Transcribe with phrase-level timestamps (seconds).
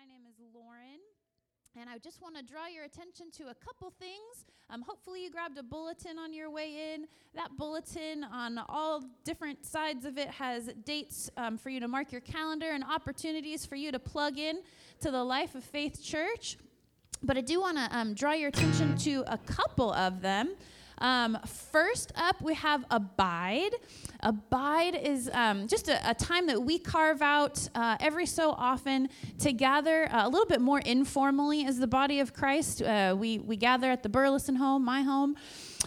[0.00, 1.00] My name is Lauren.
[1.78, 4.46] And I just want to draw your attention to a couple things.
[4.70, 7.06] Um, hopefully, you grabbed a bulletin on your way in.
[7.34, 12.12] That bulletin, on all different sides of it, has dates um, for you to mark
[12.12, 14.62] your calendar and opportunities for you to plug in
[15.00, 16.56] to the Life of Faith Church.
[17.22, 20.54] But I do want to um, draw your attention to a couple of them.
[21.00, 23.72] Um, first up, we have Abide.
[24.20, 29.08] Abide is um, just a, a, time that we carve out uh, every so often
[29.38, 32.82] to gather uh, a little bit more informally as the body of Christ.
[32.82, 35.36] Uh, we, we gather at the Burleson home, my home.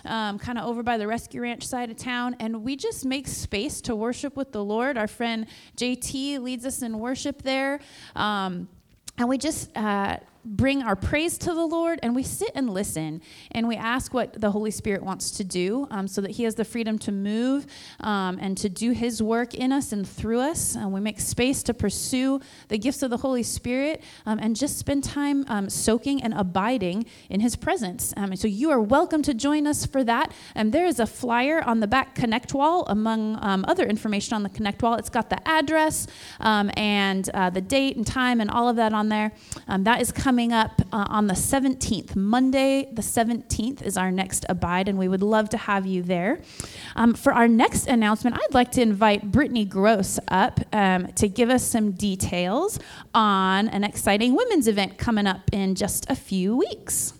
[0.05, 3.27] Um, kind of over by the Rescue Ranch side of town, and we just make
[3.27, 4.97] space to worship with the Lord.
[4.97, 5.45] Our friend
[5.77, 7.79] JT leads us in worship there.
[8.15, 8.67] Um,
[9.17, 13.21] and we just uh, bring our praise to the Lord and we sit and listen
[13.51, 16.55] and we ask what the Holy Spirit wants to do um, so that He has
[16.55, 17.65] the freedom to move
[18.01, 20.75] um, and to do His work in us and through us.
[20.75, 24.77] And we make space to pursue the gifts of the Holy Spirit um, and just
[24.77, 28.13] spend time um, soaking and abiding in His presence.
[28.17, 30.33] Um, so you are welcome to join us for that.
[30.55, 34.43] And there is a flyer on the back Connect wall among um, other information on
[34.43, 34.95] the Connect wall.
[34.95, 36.07] It's got the address
[36.39, 39.31] and uh, the date and time and all of that on there.
[39.67, 42.15] that is coming coming up uh, on the 17th.
[42.15, 46.41] Monday, the 17th, is our next Abide, and we would love to have you there.
[46.95, 51.51] Um, for our next announcement, I'd like to invite Brittany Gross up um, to give
[51.51, 52.79] us some details
[53.13, 57.13] on an exciting women's event coming up in just a few weeks.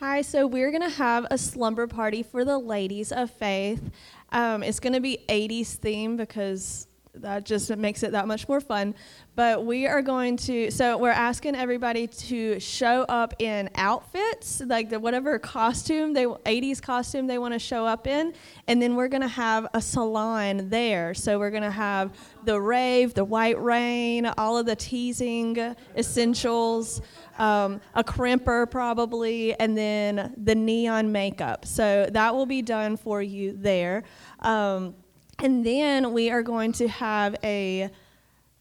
[0.00, 3.90] Hi, so we're going to have a slumber party for the ladies of faith.
[4.32, 8.60] Um, it's going to be 80s theme because that just makes it that much more
[8.60, 8.94] fun.
[9.34, 14.90] But we are going to, so we're asking everybody to show up in outfits, like
[14.90, 18.32] the whatever costume they 80s costume they want to show up in,
[18.66, 21.14] and then we're going to have a salon there.
[21.14, 22.12] So we're going to have
[22.44, 25.56] the rave, the white rain, all of the teasing
[25.96, 27.00] essentials.
[27.38, 31.66] Um, a crimper probably, and then the neon makeup.
[31.66, 34.02] So that will be done for you there.
[34.40, 34.96] Um,
[35.40, 37.90] and then we are going to have a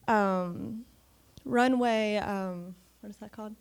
[0.07, 0.85] um,
[1.43, 3.55] runway, um, what is that called?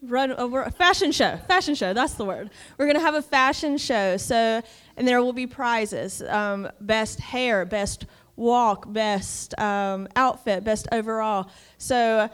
[0.00, 1.36] Run over a fashion show.
[1.48, 2.50] Fashion show, that's the word.
[2.76, 4.16] We're going to have a fashion show.
[4.16, 4.62] So,
[4.96, 11.50] and there will be prizes um, best hair, best walk, best um, outfit, best overall.
[11.78, 12.30] So,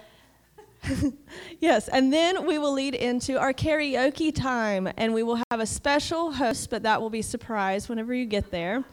[1.61, 5.67] yes, and then we will lead into our karaoke time, and we will have a
[5.67, 8.85] special host, but that will be surprise whenever you get there.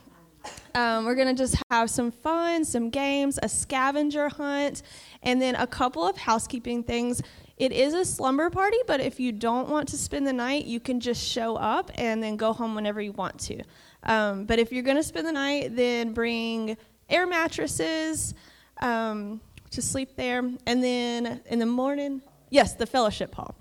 [0.74, 4.84] Um, we're going to just have some fun, some games, a scavenger hunt,
[5.24, 7.22] and then a couple of housekeeping things.
[7.57, 10.80] It is a slumber party, but if you don't want to spend the night, you
[10.80, 13.62] can just show up and then go home whenever you want to.
[14.03, 16.78] Um, but if you're going to spend the night, then bring
[17.09, 18.34] air mattresses
[18.81, 20.40] um, to sleep there.
[20.66, 23.56] And then in the morning, yes, the fellowship hall.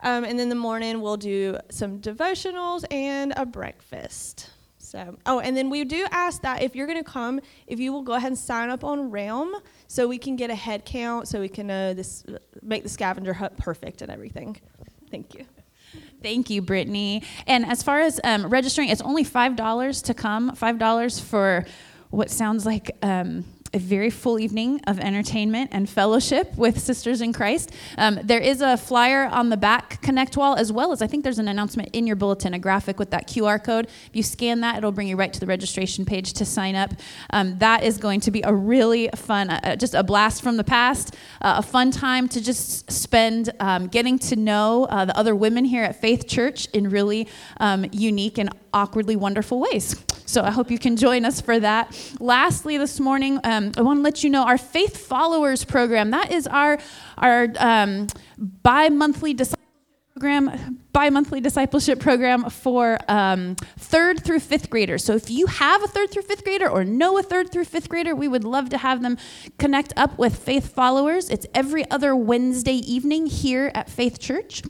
[0.00, 4.50] Um, and then in the morning, we'll do some devotionals and a breakfast.
[4.86, 7.92] So, oh, and then we do ask that if you're going to come, if you
[7.92, 9.52] will go ahead and sign up on Realm
[9.88, 12.24] so we can get a head count, so we can uh, this
[12.62, 14.60] make the scavenger hunt perfect and everything.
[15.10, 15.44] Thank you.
[16.22, 17.24] Thank you, Brittany.
[17.48, 21.64] And as far as um, registering, it's only $5 to come, $5 for
[22.10, 22.96] what sounds like.
[23.02, 23.44] Um,
[23.76, 27.72] a very full evening of entertainment and fellowship with Sisters in Christ.
[27.98, 31.24] Um, there is a flyer on the back Connect wall, as well as I think
[31.24, 33.86] there's an announcement in your bulletin, a graphic with that QR code.
[33.86, 36.94] If you scan that, it'll bring you right to the registration page to sign up.
[37.30, 40.64] Um, that is going to be a really fun, uh, just a blast from the
[40.64, 45.36] past, uh, a fun time to just spend um, getting to know uh, the other
[45.36, 47.28] women here at Faith Church in really
[47.60, 50.02] um, unique and awkwardly wonderful ways.
[50.26, 51.96] So I hope you can join us for that.
[52.20, 56.10] Lastly, this morning, um, I want to let you know our Faith Followers program.
[56.10, 56.78] That is our
[57.16, 59.62] our um, bi-monthly discipleship
[60.14, 65.04] program, bi-monthly discipleship program for um, third through fifth graders.
[65.04, 67.88] So if you have a third through fifth grader or know a third through fifth
[67.88, 69.18] grader, we would love to have them
[69.58, 71.28] connect up with Faith Followers.
[71.28, 74.62] It's every other Wednesday evening here at Faith Church.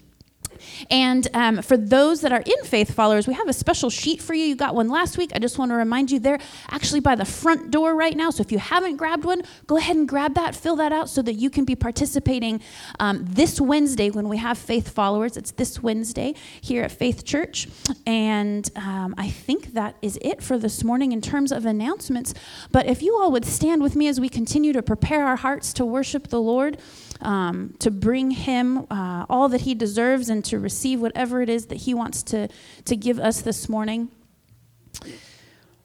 [0.90, 4.34] And um, for those that are in Faith Followers, we have a special sheet for
[4.34, 4.44] you.
[4.44, 5.32] You got one last week.
[5.34, 6.40] I just want to remind you they're
[6.70, 8.30] actually by the front door right now.
[8.30, 11.22] So if you haven't grabbed one, go ahead and grab that, fill that out so
[11.22, 12.60] that you can be participating
[13.00, 15.36] um, this Wednesday when we have Faith Followers.
[15.36, 17.68] It's this Wednesday here at Faith Church.
[18.06, 22.34] And um, I think that is it for this morning in terms of announcements.
[22.72, 25.72] But if you all would stand with me as we continue to prepare our hearts
[25.74, 26.78] to worship the Lord
[27.20, 31.66] um, to bring him uh, all that he deserves and to receive whatever it is
[31.66, 32.48] that he wants to,
[32.84, 34.08] to give us this morning.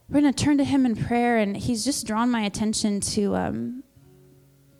[0.09, 3.35] We're going to turn to him in prayer, and he's just drawn my attention to
[3.35, 3.83] um,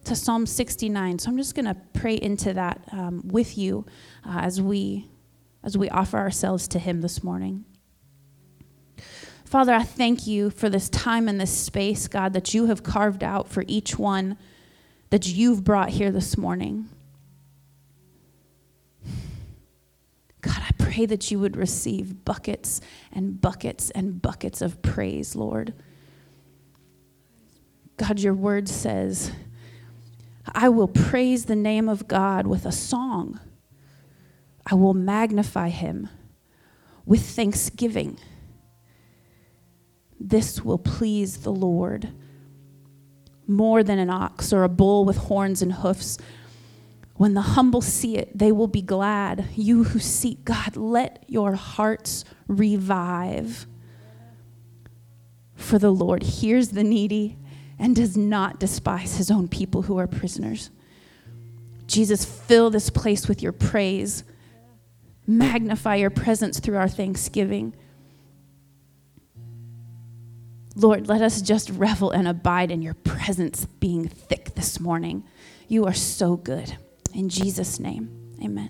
[0.05, 1.19] to Psalm 69.
[1.19, 3.85] So I'm just going to pray into that um, with you
[4.25, 5.07] uh, as we
[5.63, 7.65] as we offer ourselves to Him this morning.
[9.45, 13.23] Father, I thank you for this time and this space, God, that you have carved
[13.23, 14.37] out for each one
[15.11, 16.89] that you've brought here this morning.
[20.41, 22.81] God, I pray that you would receive buckets
[23.11, 25.73] and buckets and buckets of praise, Lord.
[27.97, 29.31] God, your word says,
[30.47, 33.39] I will praise the name of God with a song.
[34.65, 36.09] I will magnify him
[37.05, 38.17] with thanksgiving.
[40.19, 42.13] This will please the Lord
[43.51, 46.17] more than an ox or a bull with horns and hoofs.
[47.15, 49.49] When the humble see it, they will be glad.
[49.55, 53.67] You who seek God, let your hearts revive.
[55.55, 57.37] For the Lord hears the needy
[57.77, 60.71] and does not despise his own people who are prisoners.
[61.85, 64.23] Jesus, fill this place with your praise.
[65.27, 67.75] Magnify your presence through our thanksgiving.
[70.75, 73.10] Lord, let us just revel and abide in your presence
[73.79, 75.23] being thick this morning.
[75.67, 76.75] You are so good.
[77.13, 78.09] In Jesus' name,
[78.41, 78.69] amen.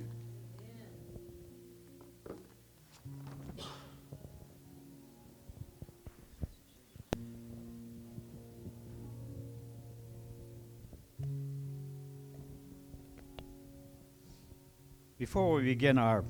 [15.17, 16.25] Before we begin our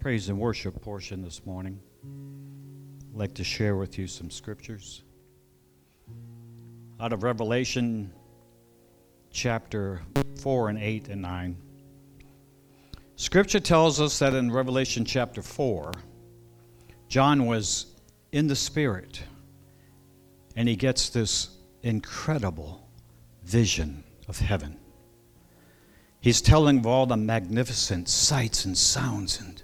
[0.00, 1.78] praise and worship portion this morning,
[3.12, 5.04] I'd like to share with you some scriptures
[7.00, 8.12] out of Revelation
[9.30, 10.02] chapter
[10.40, 11.56] 4 and 8 and 9.
[13.16, 15.92] Scripture tells us that in Revelation chapter 4,
[17.08, 17.86] John was
[18.32, 19.22] in the Spirit
[20.56, 21.50] and he gets this
[21.82, 22.88] incredible
[23.44, 24.76] vision of heaven.
[26.20, 29.62] He's telling of all the magnificent sights and sounds and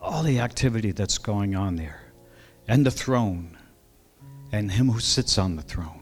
[0.00, 2.02] all the activity that's going on there,
[2.68, 3.56] and the throne,
[4.52, 5.97] and Him who sits on the throne.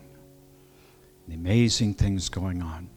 [1.29, 2.89] The amazing things going on.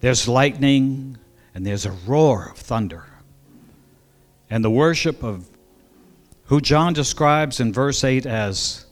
[0.00, 1.16] There's lightning,
[1.54, 3.04] and there's a roar of thunder.
[4.50, 5.48] And the worship of
[6.44, 8.86] who John describes in verse 8 as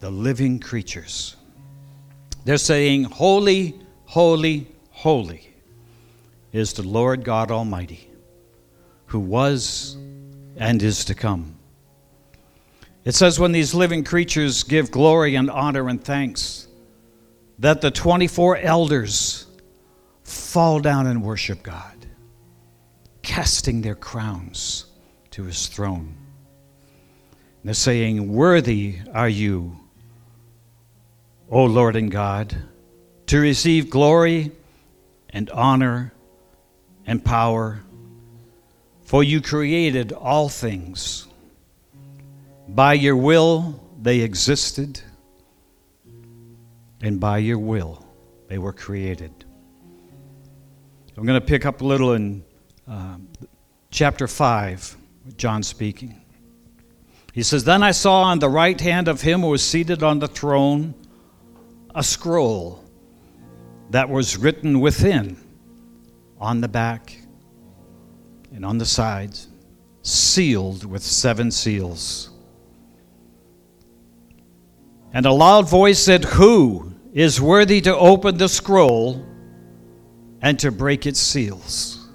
[0.00, 1.36] the living creatures.
[2.44, 5.54] They're saying, Holy, holy, holy
[6.52, 8.10] is the Lord God Almighty,
[9.06, 9.96] who was
[10.56, 11.54] and is to come.
[13.04, 16.67] It says, when these living creatures give glory and honor and thanks,
[17.58, 19.46] that the 24 elders
[20.22, 22.06] fall down and worship God,
[23.22, 24.86] casting their crowns
[25.30, 26.14] to his throne.
[27.30, 29.78] And they're saying, Worthy are you,
[31.50, 32.56] O Lord and God,
[33.26, 34.52] to receive glory
[35.30, 36.12] and honor
[37.06, 37.80] and power,
[39.02, 41.26] for you created all things.
[42.68, 45.00] By your will they existed,
[47.00, 48.04] and by your will
[48.48, 49.32] they were created.
[51.16, 52.44] I'm going to pick up a little in
[52.86, 53.16] uh,
[53.90, 54.96] chapter 5,
[55.36, 56.20] John speaking.
[57.32, 60.20] He says, Then I saw on the right hand of him who was seated on
[60.20, 60.94] the throne
[61.94, 62.84] a scroll
[63.90, 65.36] that was written within
[66.40, 67.20] on the back
[68.54, 69.48] and on the sides,
[70.02, 72.30] sealed with seven seals.
[75.12, 79.24] And a loud voice said, Who is worthy to open the scroll
[80.42, 82.08] and to break its seals?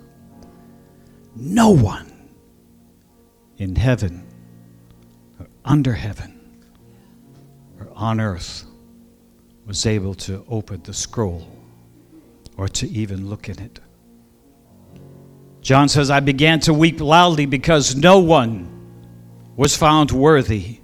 [1.35, 2.12] No one
[3.57, 4.27] in heaven
[5.39, 6.39] or under heaven
[7.79, 8.65] or on earth
[9.65, 11.47] was able to open the scroll
[12.57, 13.79] or to even look in it.
[15.62, 18.69] John says, I began to weep loudly because no one
[19.55, 20.81] was found worthy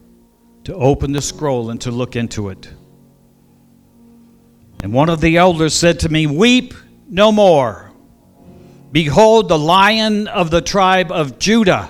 [0.63, 2.69] to open the scroll and to look into it.
[4.81, 6.73] And one of the elders said to me, Weep
[7.07, 7.91] no more.
[8.91, 11.89] Behold, the lion of the tribe of Judah,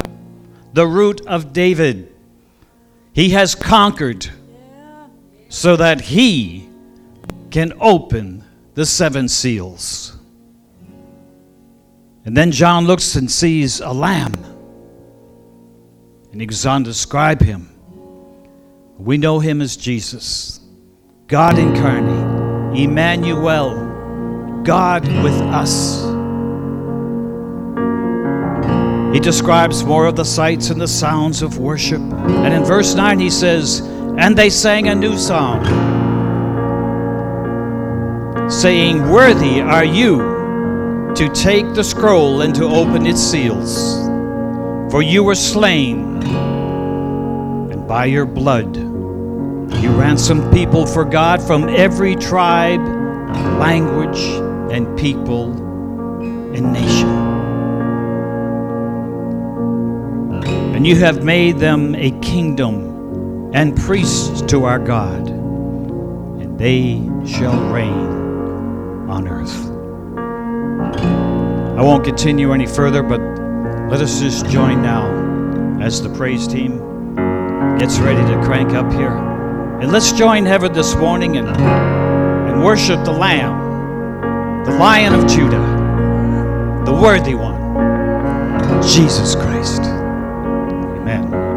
[0.74, 2.14] the root of David.
[3.14, 4.30] He has conquered
[5.50, 6.70] so that he
[7.52, 8.44] can open
[8.76, 10.18] the seven seals.
[12.26, 14.34] And then John looks and sees a lamb.
[16.32, 17.70] And he goes on to describe him.
[18.98, 20.60] We know him as Jesus,
[21.28, 22.39] God incarnate,
[22.76, 26.04] Emmanuel, God with us.
[29.14, 32.00] He describes more of the sights and the sounds of worship.
[32.00, 33.80] And in verse 9, he says,
[34.18, 35.66] And they sang a new song,
[38.50, 40.20] saying, Worthy are you
[41.16, 44.06] to take the scroll and to open its seals,
[44.92, 46.22] for you were slain,
[47.72, 48.89] and by your blood
[49.78, 52.82] you ransomed people for God from every tribe,
[53.60, 54.20] language,
[54.72, 55.52] and people
[56.54, 57.10] and nation.
[60.76, 67.60] And you have made them a kingdom and priests to our God, and they shall
[67.72, 67.90] reign
[69.10, 69.70] on earth.
[71.78, 73.22] I won't continue any further, but
[73.90, 76.80] let us just join now as the praise team
[77.78, 79.29] gets ready to crank up here.
[79.82, 86.84] And let's join heaven this morning and, and worship the Lamb, the Lion of Judah,
[86.86, 89.82] the worthy one, Jesus Christ.
[89.82, 91.50] Amen.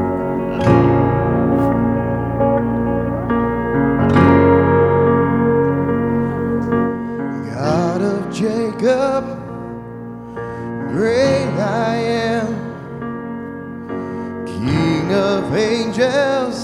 [15.92, 16.61] angels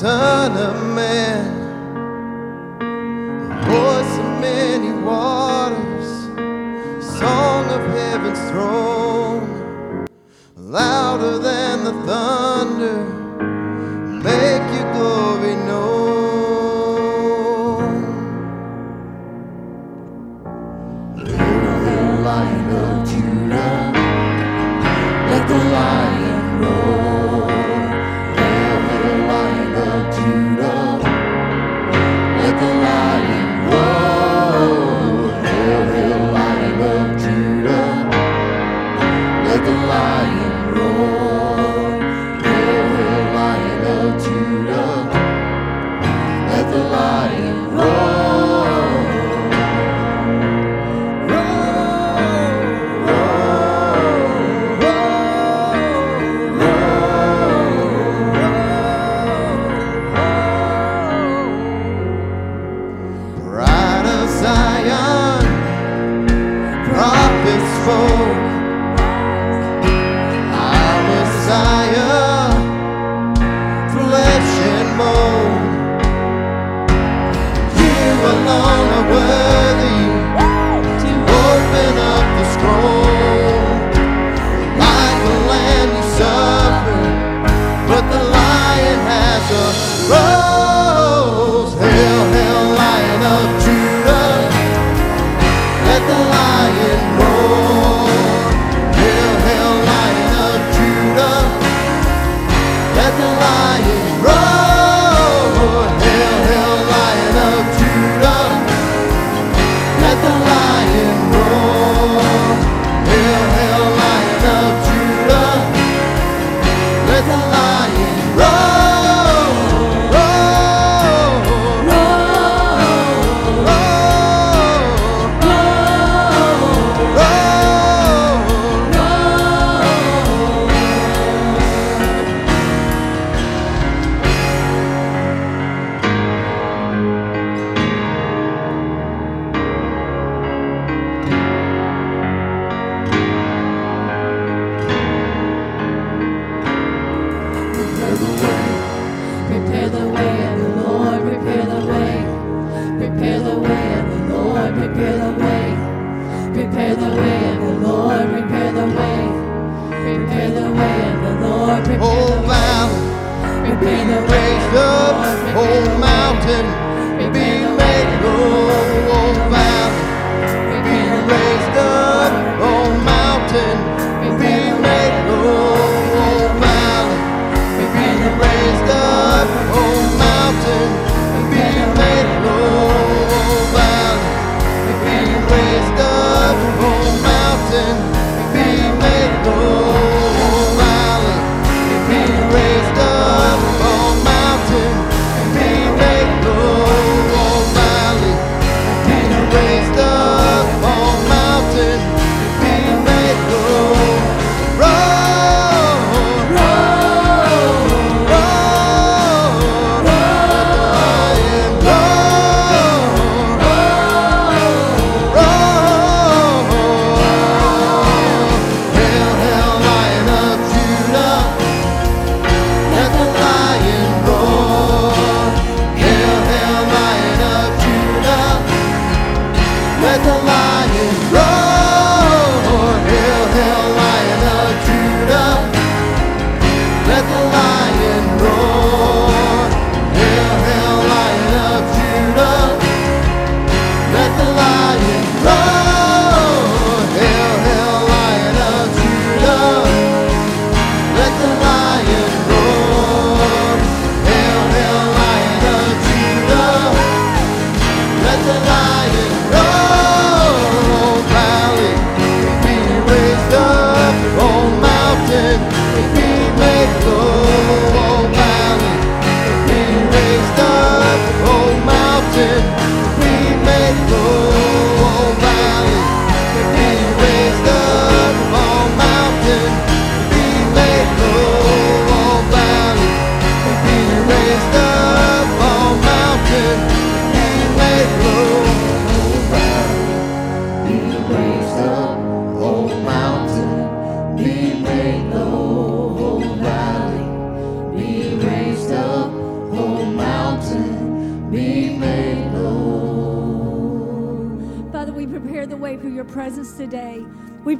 [0.00, 1.44] Son of Man,
[3.66, 6.08] voice of many waters,
[7.18, 10.06] song of heaven's throne,
[10.56, 13.19] louder than the thunder.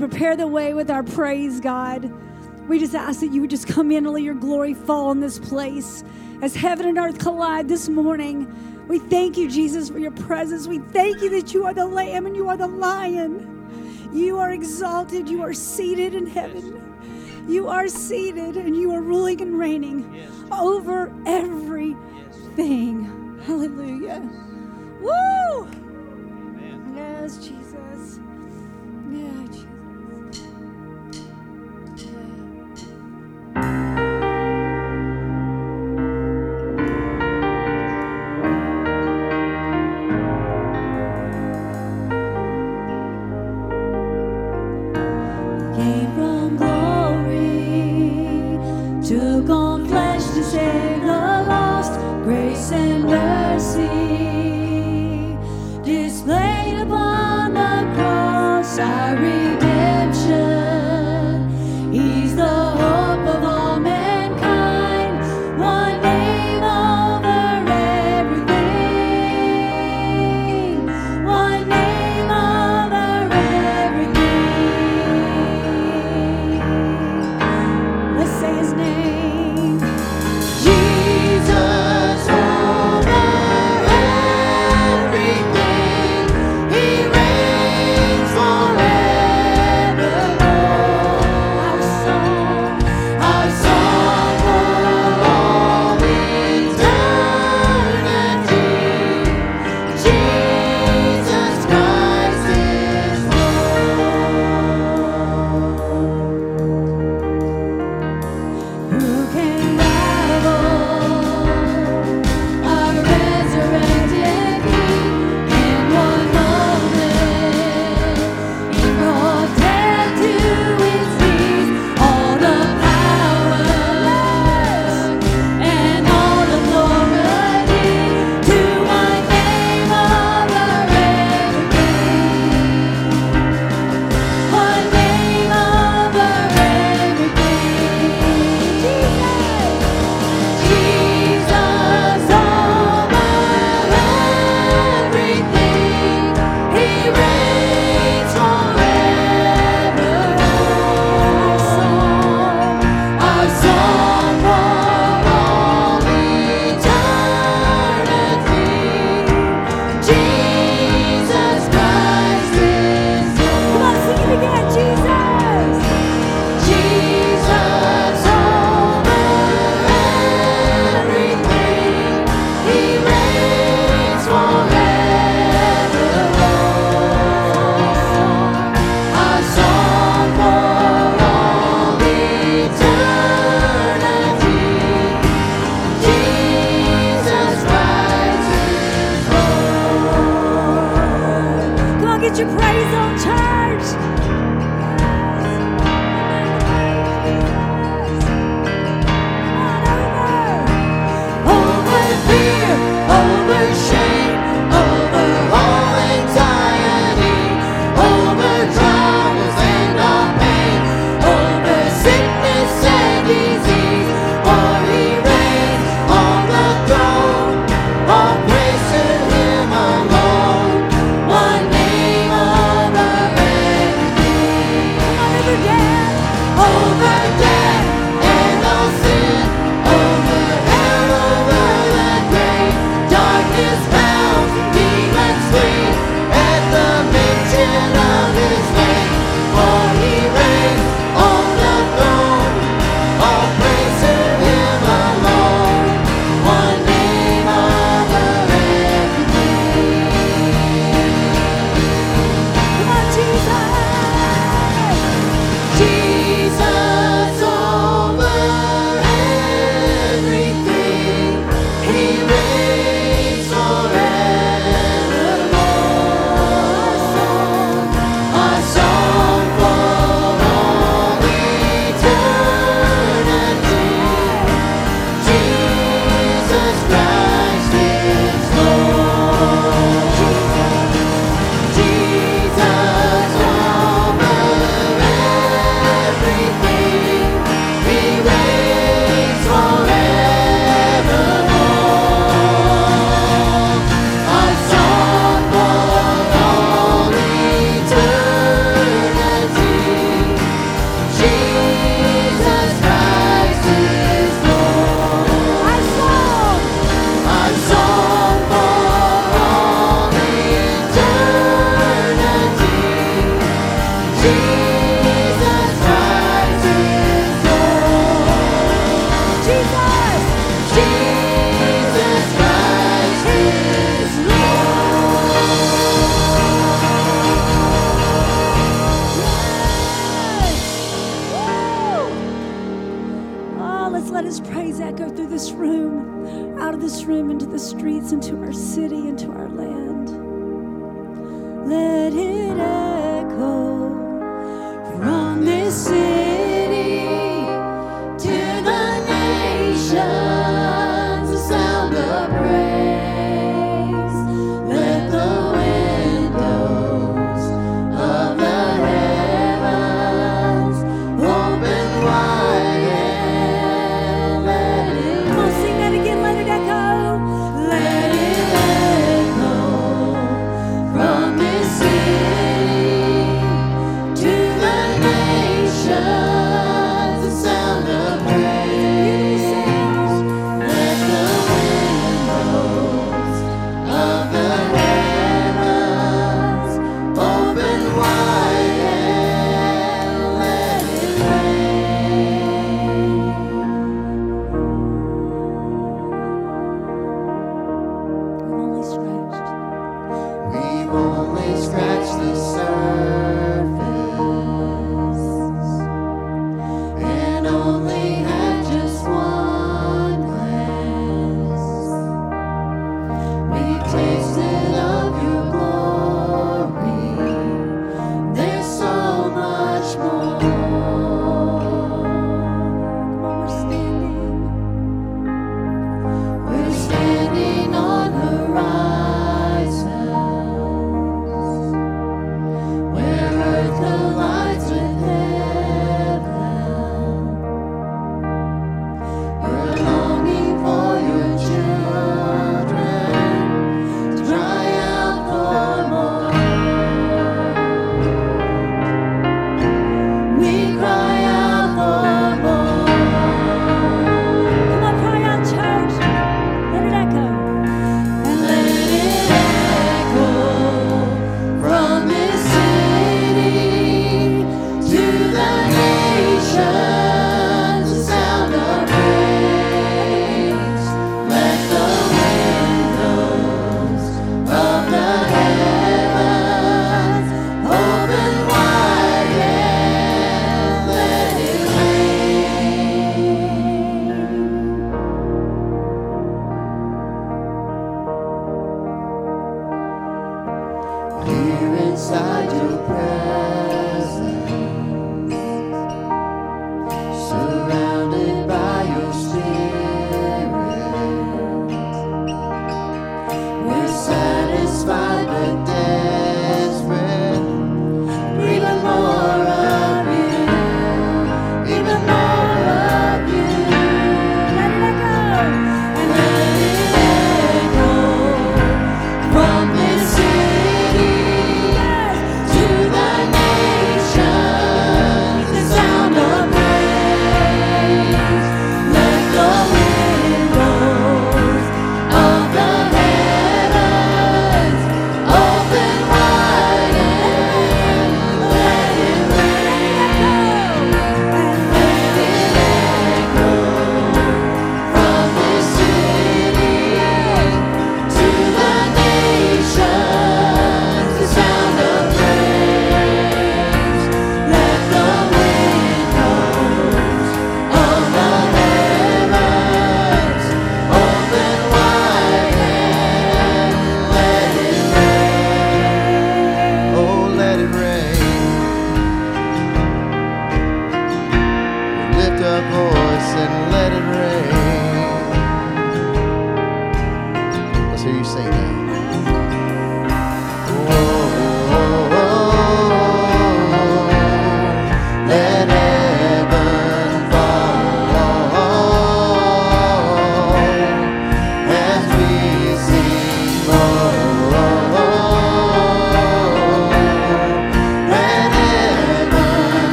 [0.00, 2.10] prepare the way with our praise, God.
[2.68, 5.20] We just ask that you would just come in and let your glory fall in
[5.20, 6.02] this place.
[6.40, 10.66] As heaven and earth collide this morning, we thank you, Jesus, for your presence.
[10.66, 14.10] We thank you that you are the lamb and you are the lion.
[14.14, 15.28] You are exalted.
[15.28, 17.44] You are seated in heaven.
[17.46, 23.04] You are seated and you are ruling and reigning over everything.
[23.44, 24.49] Hallelujah.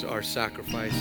[0.00, 0.95] Praise, our sacrifice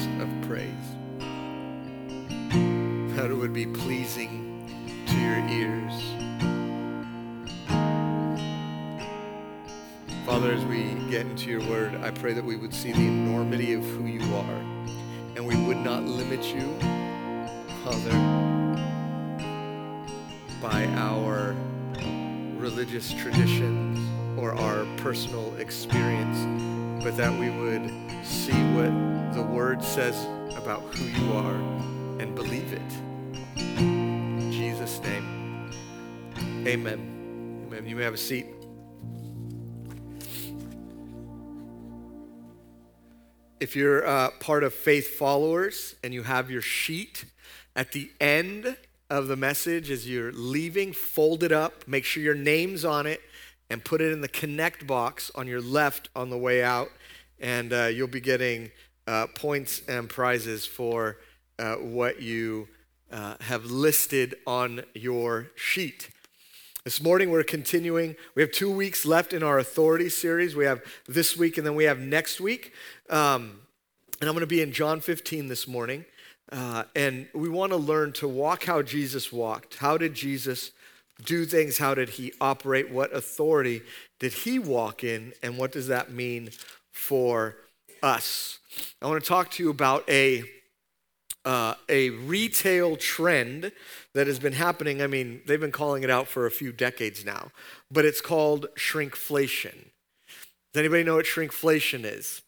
[43.58, 47.24] If you're uh, part of Faith Followers and you have your sheet
[47.74, 48.76] at the end
[49.10, 53.22] of the message as you're leaving, fold it up, make sure your name's on it,
[53.70, 56.90] and put it in the connect box on your left on the way out.
[57.40, 58.72] And uh, you'll be getting
[59.08, 61.18] uh, points and prizes for
[61.58, 62.68] uh, what you
[63.10, 66.10] uh, have listed on your sheet.
[66.86, 68.16] This morning we're continuing.
[68.36, 70.56] We have two weeks left in our authority series.
[70.56, 72.74] We have this week and then we have next week.
[73.10, 73.62] Um,
[74.22, 76.06] and I'm going to be in John 15 this morning.
[76.52, 79.78] Uh, and we want to learn to walk how Jesus walked.
[79.78, 80.74] How did Jesus
[81.26, 81.80] do things?
[81.80, 82.92] How did he operate?
[82.92, 83.82] What authority
[84.20, 85.34] did he walk in?
[85.42, 86.52] And what does that mean
[86.92, 87.56] for
[88.04, 88.60] us?
[89.02, 90.44] I want to talk to you about a
[91.46, 93.72] uh, a retail trend
[94.14, 95.02] that has been happening.
[95.02, 97.52] I mean, they've been calling it out for a few decades now,
[97.92, 99.76] but it's called shrinkflation.
[100.74, 102.42] Does anybody know what shrinkflation is?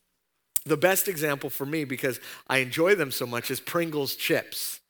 [0.66, 4.82] The best example for me, because I enjoy them so much, is Pringles chips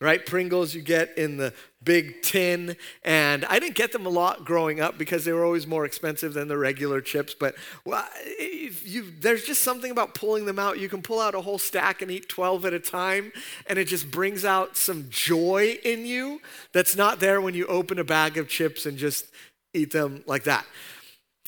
[0.00, 0.24] right?
[0.24, 1.52] Pringles you get in the
[1.86, 2.76] big tin.
[3.04, 6.34] And I didn't get them a lot growing up because they were always more expensive
[6.34, 7.34] than the regular chips.
[7.38, 7.54] But
[7.86, 8.06] well,
[8.38, 10.78] you, there's just something about pulling them out.
[10.78, 13.32] You can pull out a whole stack and eat 12 at a time,
[13.66, 16.42] and it just brings out some joy in you
[16.72, 19.26] that's not there when you open a bag of chips and just
[19.72, 20.66] eat them like that.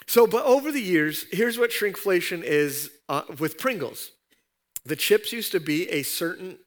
[0.07, 4.13] So, but over the years, here's what shrinkflation is uh, with Pringles.
[4.87, 6.59] The chips used to be a certain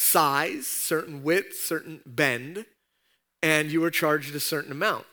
[0.00, 2.64] size, certain width, certain bend,
[3.42, 5.04] and you were charged a certain amount.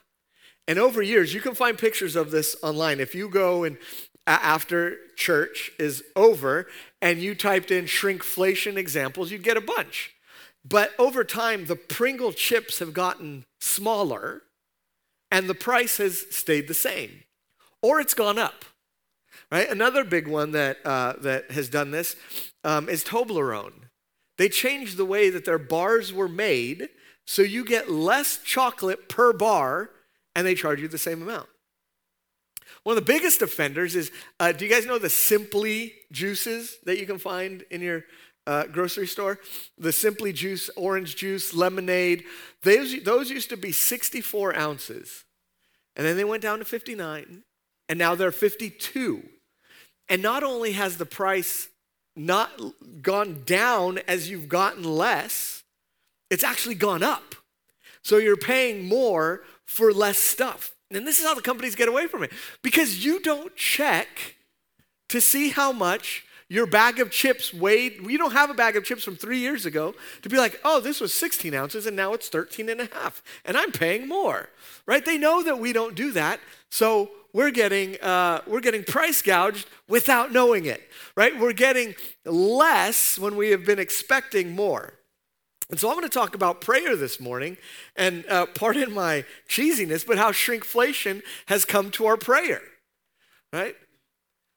[0.68, 3.00] And over years, you can find pictures of this online.
[3.00, 3.78] If you go and
[4.26, 6.68] after church is over
[7.02, 10.16] and you typed in shrinkflation examples, you'd get a bunch.
[10.64, 14.44] But over time, the Pringle chips have gotten smaller
[15.32, 17.24] and the price has stayed the same,
[17.82, 18.66] or it's gone up.
[19.52, 19.70] Right?
[19.70, 22.16] Another big one that, uh, that has done this
[22.64, 23.87] um, is Toblerone.
[24.38, 26.90] They changed the way that their bars were made
[27.26, 29.90] so you get less chocolate per bar
[30.36, 31.50] and they charge you the same amount.
[32.84, 36.98] One of the biggest offenders is uh, do you guys know the Simply juices that
[36.98, 38.06] you can find in your
[38.46, 39.40] uh, grocery store?
[39.78, 42.24] The Simply juice, orange juice, lemonade,
[42.64, 45.26] those, those used to be 64 ounces.
[45.98, 47.44] And then they went down to 59,
[47.90, 49.24] and now they're 52.
[50.08, 51.68] And not only has the price
[52.18, 52.50] not
[53.02, 55.64] gone down as you've gotten less,
[56.30, 57.36] it's actually gone up.
[58.02, 60.74] So you're paying more for less stuff.
[60.92, 64.36] And this is how the companies get away from it because you don't check
[65.10, 68.00] to see how much your bag of chips weighed.
[68.08, 70.80] You don't have a bag of chips from three years ago to be like, oh,
[70.80, 74.50] this was 16 ounces and now it's 13 and a half, and I'm paying more,
[74.86, 75.04] right?
[75.04, 76.40] They know that we don't do that.
[76.72, 80.82] So we're getting, uh, we're getting price gouged without knowing it,
[81.16, 81.40] right?
[81.40, 81.94] We're getting
[82.26, 84.96] less when we have been expecting more.
[85.70, 87.58] And so I'm going to talk about prayer this morning,
[87.96, 92.64] and uh, pardon my cheesiness, but how shrinkflation has come to our prayer,
[93.54, 93.76] right?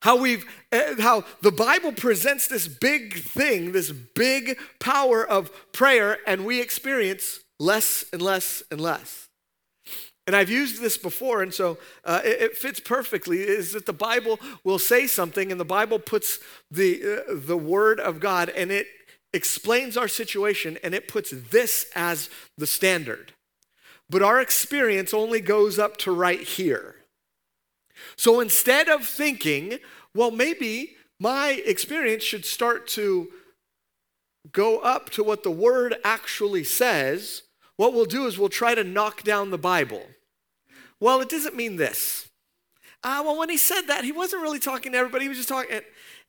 [0.01, 6.17] How we've, uh, how the Bible presents this big thing, this big power of prayer,
[6.27, 9.29] and we experience less and less and less.
[10.27, 13.41] And I've used this before, and so uh, it, it, fits perfectly.
[13.41, 16.39] Is that the Bible will say something, and the Bible puts
[16.71, 18.87] the uh, the Word of God, and it
[19.33, 23.33] explains our situation, and it puts this as the standard.
[24.09, 26.97] But our experience only goes up to right here.
[28.17, 29.79] So instead of thinking,
[30.15, 33.29] well, maybe my experience should start to
[34.53, 37.43] go up to what the Word actually says.
[37.81, 40.03] What we'll do is we'll try to knock down the Bible.
[41.01, 42.29] Well, it doesn't mean this.
[43.03, 45.25] Uh, well, when he said that, he wasn't really talking to everybody.
[45.25, 45.81] He was just talking.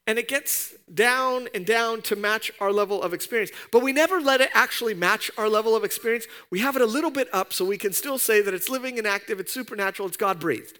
[0.06, 3.50] and it gets down and down to match our level of experience.
[3.70, 6.24] But we never let it actually match our level of experience.
[6.48, 8.96] We have it a little bit up so we can still say that it's living
[8.96, 10.78] and active, it's supernatural, it's God breathed.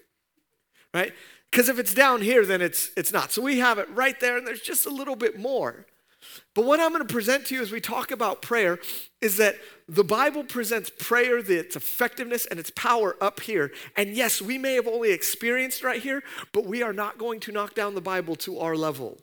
[0.91, 1.13] Right?
[1.51, 3.31] Because if it's down here, then it's it's not.
[3.31, 5.85] So we have it right there, and there's just a little bit more.
[6.53, 8.79] But what I'm going to present to you as we talk about prayer
[9.21, 9.55] is that
[9.87, 13.71] the Bible presents prayer, its effectiveness and its power up here.
[13.97, 17.51] And yes, we may have only experienced right here, but we are not going to
[17.51, 19.17] knock down the Bible to our level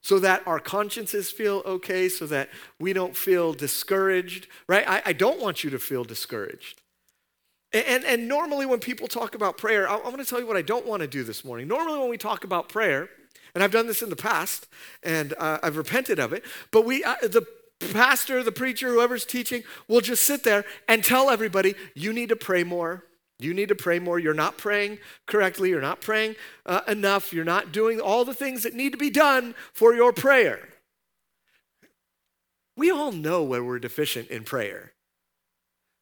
[0.00, 4.88] so that our consciences feel okay, so that we don't feel discouraged, right?
[4.88, 6.80] I, I don't want you to feel discouraged.
[7.72, 10.56] And, and, normally, when people talk about prayer, I, I'm going to tell you what
[10.56, 11.68] I don't want to do this morning.
[11.68, 13.10] Normally, when we talk about prayer,
[13.54, 14.66] and I've done this in the past,
[15.02, 16.44] and uh, I've repented of it.
[16.70, 17.46] But we, uh, the
[17.80, 22.36] pastor, the preacher, whoever's teaching, will just sit there and tell everybody, you need to
[22.36, 23.04] pray more.
[23.40, 24.18] You need to pray more.
[24.18, 25.70] You're not praying correctly.
[25.70, 26.34] You're not praying
[26.66, 27.32] uh, enough.
[27.32, 30.68] You're not doing all the things that need to be done for your prayer.
[32.76, 34.92] We all know where we're deficient in prayer.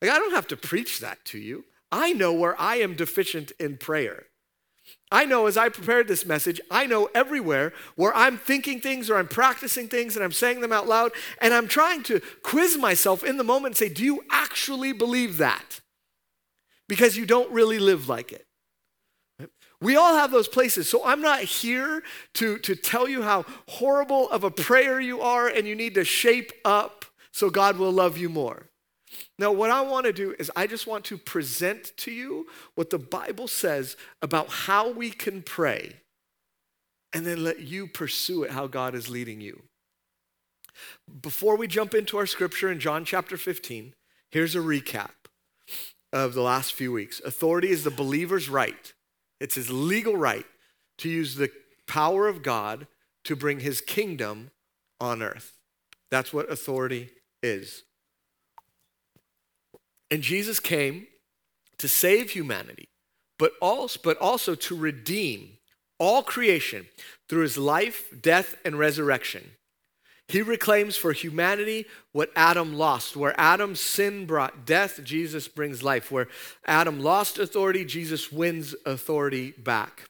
[0.00, 1.64] Like, I don't have to preach that to you.
[1.92, 4.26] I know where I am deficient in prayer.
[5.10, 9.16] I know as I prepared this message, I know everywhere where I'm thinking things or
[9.16, 13.22] I'm practicing things and I'm saying them out loud, and I'm trying to quiz myself
[13.22, 15.80] in the moment and say, Do you actually believe that?
[16.88, 18.46] Because you don't really live like it.
[19.80, 20.88] We all have those places.
[20.88, 22.02] So I'm not here
[22.34, 26.04] to, to tell you how horrible of a prayer you are and you need to
[26.04, 28.70] shape up so God will love you more.
[29.38, 32.90] Now, what I want to do is I just want to present to you what
[32.90, 35.96] the Bible says about how we can pray
[37.12, 39.62] and then let you pursue it how God is leading you.
[41.22, 43.94] Before we jump into our scripture in John chapter 15,
[44.30, 45.10] here's a recap
[46.12, 47.20] of the last few weeks.
[47.24, 48.92] Authority is the believer's right,
[49.40, 50.46] it's his legal right
[50.98, 51.50] to use the
[51.86, 52.86] power of God
[53.24, 54.50] to bring his kingdom
[55.00, 55.58] on earth.
[56.10, 57.10] That's what authority
[57.42, 57.82] is.
[60.10, 61.06] And Jesus came
[61.78, 62.88] to save humanity,
[63.38, 65.58] but also, but also to redeem
[65.98, 66.86] all creation
[67.28, 69.50] through his life, death, and resurrection.
[70.28, 73.16] He reclaims for humanity what Adam lost.
[73.16, 76.10] Where Adam's sin brought death, Jesus brings life.
[76.10, 76.28] Where
[76.64, 80.08] Adam lost authority, Jesus wins authority back.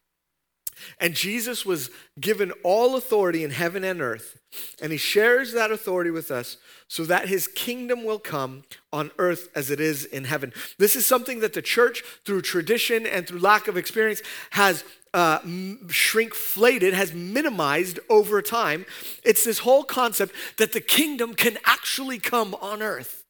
[1.01, 4.39] And Jesus was given all authority in heaven and earth,
[4.81, 6.57] and he shares that authority with us
[6.89, 10.53] so that his kingdom will come on earth as it is in heaven.
[10.79, 15.41] This is something that the church, through tradition and through lack of experience, has uh,
[15.41, 18.87] shrinkflated, has minimized over time.
[19.25, 23.26] It's this whole concept that the kingdom can actually come on earth.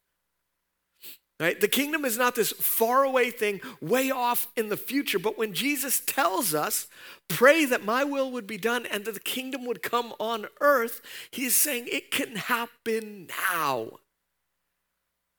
[1.39, 1.61] Right?
[1.61, 6.01] The kingdom is not this faraway thing way off in the future, but when Jesus
[6.01, 6.89] tells us,
[7.28, 11.03] pray that my will would be done and that the kingdom would come on earth,
[11.30, 13.99] he's saying it can happen now.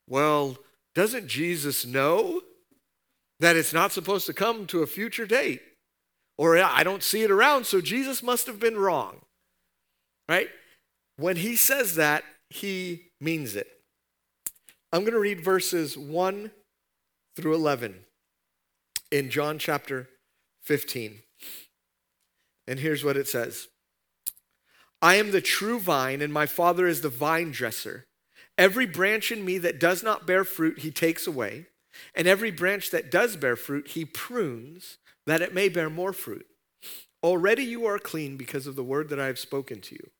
[0.07, 0.57] Well,
[0.93, 2.41] doesn't Jesus know
[3.39, 5.61] that it's not supposed to come to a future date?
[6.37, 9.21] Or I don't see it around, so Jesus must have been wrong.
[10.29, 10.49] Right?
[11.17, 13.76] When he says that, he means it.
[14.93, 16.51] I'm going to read verses 1
[17.35, 18.05] through 11
[19.11, 20.07] in John chapter
[20.63, 21.19] 15.
[22.67, 23.67] And here's what it says
[25.01, 28.05] I am the true vine, and my Father is the vine dresser.
[28.57, 31.67] Every branch in me that does not bear fruit, he takes away.
[32.15, 36.45] And every branch that does bear fruit, he prunes, that it may bear more fruit.
[37.23, 40.11] Already you are clean because of the word that I have spoken to you.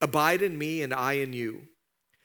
[0.00, 1.68] Abide in me, and I in you.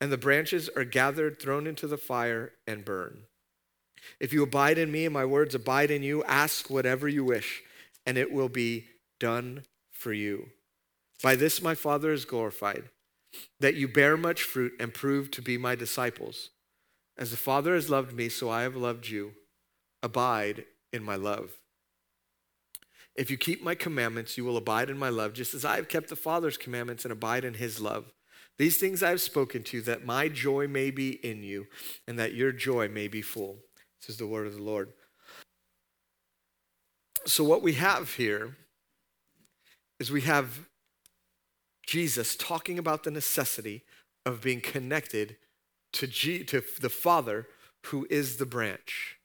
[0.00, 3.24] and the branches are gathered, thrown into the fire, and burn.
[4.20, 7.62] If you abide in me and my words abide in you, ask whatever you wish,
[8.06, 8.86] and it will be
[9.18, 10.50] done for you.
[11.22, 12.84] By this my Father is glorified,
[13.60, 16.50] that you bear much fruit and prove to be my disciples.
[17.16, 19.32] As the Father has loved me, so I have loved you.
[20.02, 21.50] Abide in my love.
[23.16, 25.88] If you keep my commandments, you will abide in my love, just as I have
[25.88, 28.12] kept the Father's commandments and abide in his love.
[28.58, 31.68] These things I have spoken to you, that my joy may be in you,
[32.06, 33.58] and that your joy may be full.
[34.00, 34.92] This is the word of the Lord.
[37.24, 38.56] So, what we have here
[40.00, 40.66] is we have
[41.86, 43.84] Jesus talking about the necessity
[44.26, 45.36] of being connected
[45.94, 47.46] to, G, to the Father
[47.86, 49.18] who is the branch,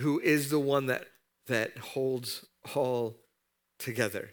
[0.00, 1.06] who is the one that,
[1.46, 2.44] that holds
[2.74, 3.16] all
[3.78, 4.30] together.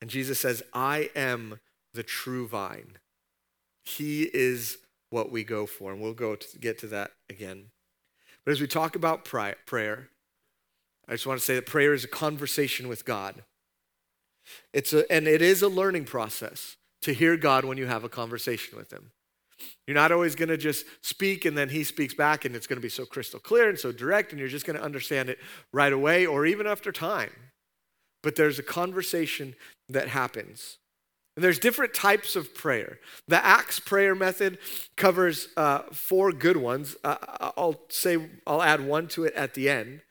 [0.00, 1.60] And Jesus says, I am
[1.94, 2.98] the true vine.
[3.84, 4.78] He is
[5.10, 5.92] what we go for.
[5.92, 7.66] And we'll go to get to that again.
[8.44, 10.08] But as we talk about prayer,
[11.08, 13.42] I just want to say that prayer is a conversation with God.
[14.72, 18.08] It's a, and it is a learning process to hear God when you have a
[18.08, 19.10] conversation with Him.
[19.86, 22.78] You're not always going to just speak and then He speaks back and it's going
[22.78, 25.38] to be so crystal clear and so direct and you're just going to understand it
[25.72, 27.30] right away or even after time.
[28.22, 29.54] But there's a conversation
[29.88, 30.78] that happens.
[31.36, 32.98] And there's different types of prayer.
[33.26, 34.58] The Acts prayer method
[34.96, 36.94] covers uh, four good ones.
[37.02, 37.16] Uh,
[37.56, 40.02] I'll say I'll add one to it at the end.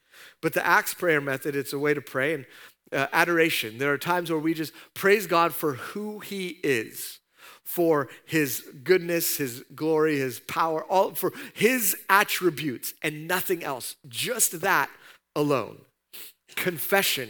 [0.41, 2.45] But the Acts prayer method, it's a way to pray and
[2.91, 3.77] uh, adoration.
[3.77, 7.19] There are times where we just praise God for who He is,
[7.63, 13.95] for His goodness, His glory, His power, all for His attributes and nothing else.
[14.07, 14.89] Just that
[15.35, 15.81] alone.
[16.55, 17.29] Confession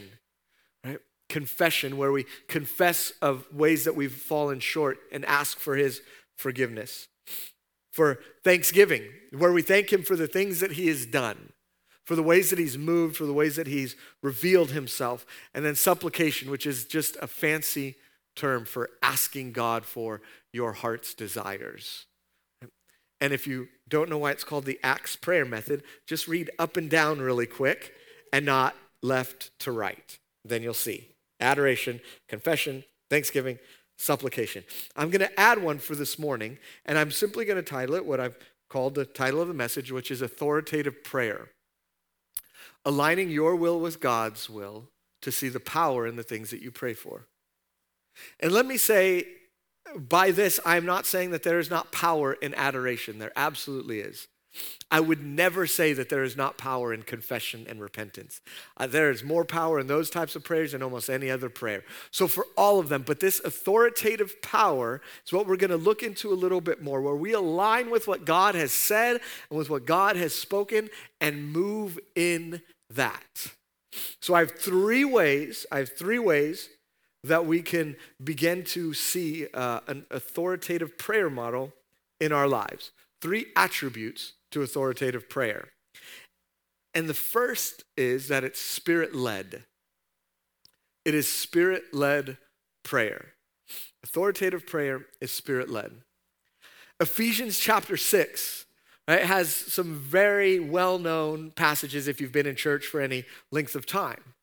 [1.32, 6.02] confession where we confess of ways that we've fallen short and ask for his
[6.36, 7.08] forgiveness.
[7.90, 9.04] For thanksgiving,
[9.36, 11.52] where we thank him for the things that he has done,
[12.04, 15.24] for the ways that he's moved, for the ways that he's revealed himself.
[15.54, 17.96] And then supplication, which is just a fancy
[18.36, 20.20] term for asking God for
[20.52, 22.06] your heart's desires.
[23.20, 26.76] And if you don't know why it's called the Acts prayer method, just read up
[26.76, 27.92] and down really quick
[28.32, 30.18] and not left to right.
[30.44, 31.11] Then you'll see
[31.42, 33.58] adoration, confession, thanksgiving,
[33.98, 34.64] supplication.
[34.96, 38.06] I'm going to add one for this morning, and I'm simply going to title it
[38.06, 38.36] what I've
[38.70, 41.50] called the title of the message, which is authoritative prayer.
[42.84, 44.88] Aligning your will with God's will
[45.20, 47.26] to see the power in the things that you pray for.
[48.40, 49.26] And let me say,
[49.96, 53.18] by this, I'm not saying that there is not power in adoration.
[53.18, 54.26] There absolutely is.
[54.90, 58.42] I would never say that there is not power in confession and repentance.
[58.76, 61.82] Uh, there is more power in those types of prayers than almost any other prayer.
[62.10, 66.02] So, for all of them, but this authoritative power is what we're going to look
[66.02, 69.70] into a little bit more, where we align with what God has said and with
[69.70, 70.90] what God has spoken
[71.20, 73.52] and move in that.
[74.20, 76.68] So, I have three ways, I have three ways
[77.24, 81.72] that we can begin to see uh, an authoritative prayer model
[82.20, 82.90] in our lives.
[83.22, 85.68] Three attributes to authoritative prayer.
[86.94, 89.64] And the first is that it's spirit led.
[91.04, 92.38] It is spirit led
[92.82, 93.34] prayer.
[94.04, 95.92] Authoritative prayer is spirit led.
[97.00, 98.66] Ephesians chapter 6
[99.08, 103.74] right, has some very well known passages if you've been in church for any length
[103.74, 104.34] of time.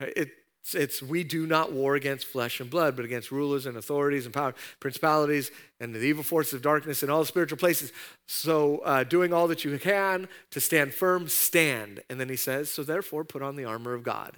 [0.00, 0.32] It
[0.64, 4.24] it's, it's, we do not war against flesh and blood, but against rulers and authorities
[4.24, 7.92] and power, principalities and the evil forces of darkness in all the spiritual places.
[8.26, 12.02] So, uh, doing all that you can to stand firm, stand.
[12.08, 14.36] And then he says, so therefore, put on the armor of God.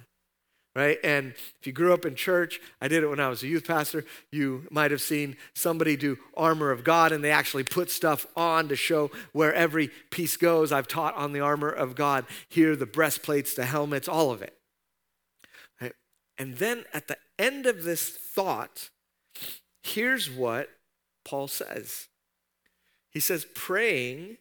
[0.75, 0.99] Right?
[1.01, 3.65] And if you grew up in church, I did it when I was a youth
[3.65, 8.27] pastor, you might have seen somebody do armor of God and they actually put stuff
[8.35, 10.73] on to show where every piece goes.
[10.73, 14.56] I've taught on the armor of God here, the breastplates, the helmets, all of it.
[16.37, 18.89] And then at the end of this thought,
[19.83, 20.69] here's what
[21.25, 22.07] Paul says.
[23.11, 24.37] He says, praying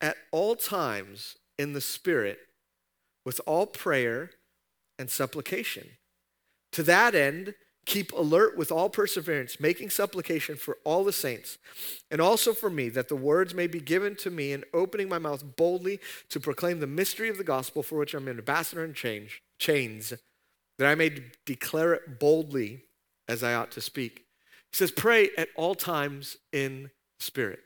[0.00, 2.38] at all times in the Spirit
[3.24, 4.30] with all prayer
[4.98, 5.88] and supplication.
[6.72, 7.54] To that end,
[7.86, 11.56] keep alert with all perseverance, making supplication for all the saints,
[12.10, 15.18] and also for me, that the words may be given to me in opening my
[15.18, 18.92] mouth boldly to proclaim the mystery of the gospel for which I'm an ambassador in
[18.92, 20.12] change, chains
[20.78, 22.82] that I may declare it boldly
[23.28, 24.24] as I ought to speak.
[24.70, 27.60] He says, pray at all times in spirit.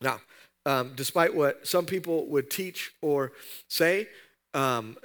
[0.00, 0.20] Now,
[0.66, 3.32] um, despite what some people would teach or
[3.68, 4.08] say,
[4.54, 4.96] um,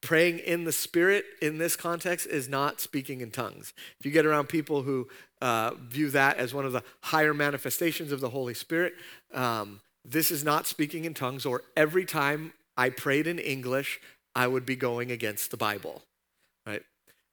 [0.00, 3.72] praying in the spirit in this context is not speaking in tongues.
[3.98, 5.08] If you get around people who
[5.40, 8.94] uh, view that as one of the higher manifestations of the Holy Spirit,
[9.32, 14.00] um, this is not speaking in tongues, or every time I prayed in English,
[14.34, 16.02] I would be going against the Bible.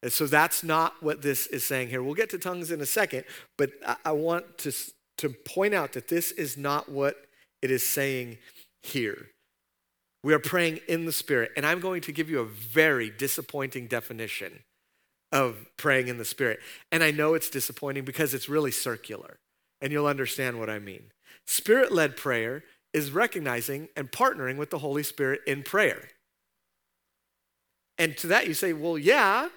[0.03, 2.01] And so that's not what this is saying here.
[2.01, 3.23] We'll get to tongues in a second,
[3.57, 3.71] but
[4.03, 4.71] I, want to,
[5.17, 7.15] to point out that this is not what
[7.61, 8.39] it is saying
[8.81, 9.27] here.
[10.23, 13.87] We are praying in the Spirit, and I'm going to give you a very disappointing
[13.87, 14.63] definition
[15.31, 16.59] of praying in the Spirit.
[16.91, 19.37] And I know it's disappointing because it's really circular,
[19.81, 21.11] and you'll understand what I mean.
[21.45, 26.09] Spirit led prayer is recognizing and partnering with the Holy Spirit in prayer.
[27.97, 29.49] And to that you say, well, yeah,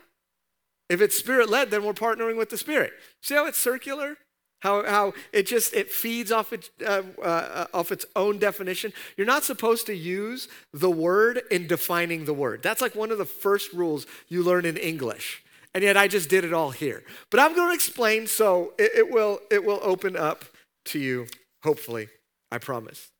[0.89, 2.93] If it's spirit led, then we're partnering with the spirit.
[3.23, 4.17] See how it's circular?
[4.61, 8.95] How, how it just it feeds off its uh, uh, off its own definition.
[9.17, 12.63] You're not supposed to use the word in defining the word.
[12.63, 15.43] That's like one of the first rules you learn in English.
[15.75, 17.03] And yet I just did it all here.
[17.31, 20.47] But I'm going to explain so it, it will it will open up
[20.87, 21.27] to you.
[21.63, 22.09] Hopefully,
[22.51, 23.11] I promise.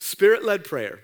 [0.00, 1.00] Spirit led prayer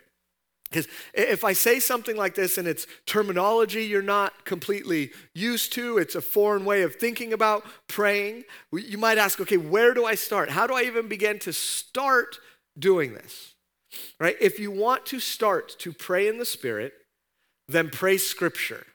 [0.72, 5.98] because if I say something like this and it's terminology you're not completely used to,
[5.98, 10.14] it's a foreign way of thinking about praying, you might ask, okay, where do I
[10.14, 10.50] start?
[10.50, 12.38] How do I even begin to start
[12.78, 13.54] doing this?
[14.18, 14.36] Right?
[14.40, 16.94] If you want to start to pray in the Spirit,
[17.68, 18.86] then pray Scripture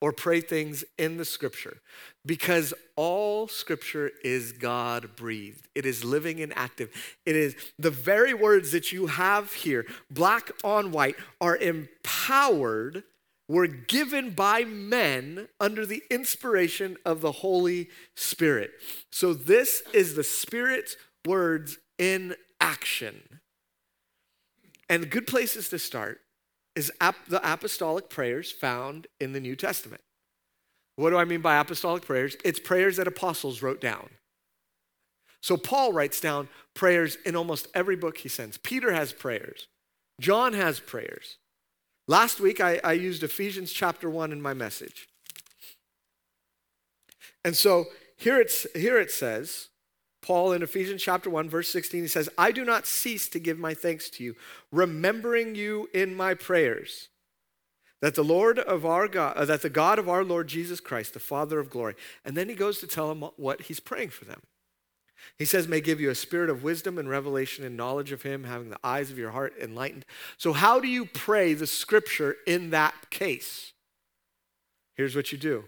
[0.00, 1.78] or pray things in the scripture
[2.26, 5.68] because all scripture is God breathed.
[5.74, 6.90] It is living and active.
[7.24, 13.04] It is the very words that you have here, black on white, are empowered,
[13.48, 18.72] were given by men under the inspiration of the Holy Spirit.
[19.10, 20.96] So this is the Spirit's
[21.26, 23.40] words in action.
[24.88, 26.20] And good places to start
[26.74, 30.02] is ap- the apostolic prayers found in the New Testament.
[30.98, 32.36] What do I mean by apostolic prayers?
[32.44, 34.08] It's prayers that apostles wrote down.
[35.40, 38.58] So Paul writes down prayers in almost every book he sends.
[38.58, 39.68] Peter has prayers.
[40.20, 41.36] John has prayers.
[42.08, 45.06] Last week I, I used Ephesians chapter 1 in my message.
[47.44, 47.84] And so
[48.16, 49.68] here, it's, here it says,
[50.20, 53.56] Paul in Ephesians chapter 1, verse 16, he says, I do not cease to give
[53.56, 54.34] my thanks to you,
[54.72, 57.08] remembering you in my prayers.
[58.00, 61.14] That the Lord of our God, uh, that the God of our Lord Jesus Christ,
[61.14, 61.94] the Father of glory.
[62.24, 64.40] And then he goes to tell them what he's praying for them.
[65.36, 68.44] He says, may give you a spirit of wisdom and revelation and knowledge of him,
[68.44, 70.04] having the eyes of your heart enlightened.
[70.36, 73.72] So, how do you pray the scripture in that case?
[74.96, 75.64] Here's what you do.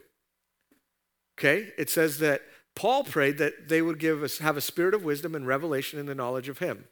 [1.38, 2.42] Okay, it says that
[2.74, 6.06] Paul prayed that they would give us, have a spirit of wisdom and revelation in
[6.06, 6.86] the knowledge of Him.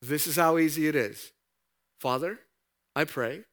[0.00, 1.32] This is how easy it is.
[1.98, 2.40] Father,
[2.94, 3.44] I pray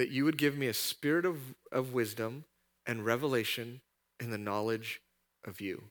[0.00, 2.44] that you would give me a spirit of, of wisdom
[2.86, 3.82] and revelation
[4.18, 5.02] in the knowledge
[5.46, 5.82] of you.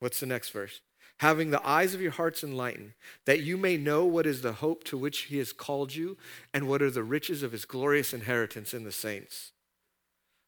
[0.00, 0.80] What's the next verse?
[1.20, 2.94] Having the eyes of your hearts enlightened,
[3.26, 6.16] that you may know what is the hope to which he has called you,
[6.54, 9.52] and what are the riches of his glorious inheritance in the saints.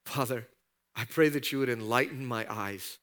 [0.07, 0.49] Father,
[0.95, 2.97] I pray that you would enlighten my eyes,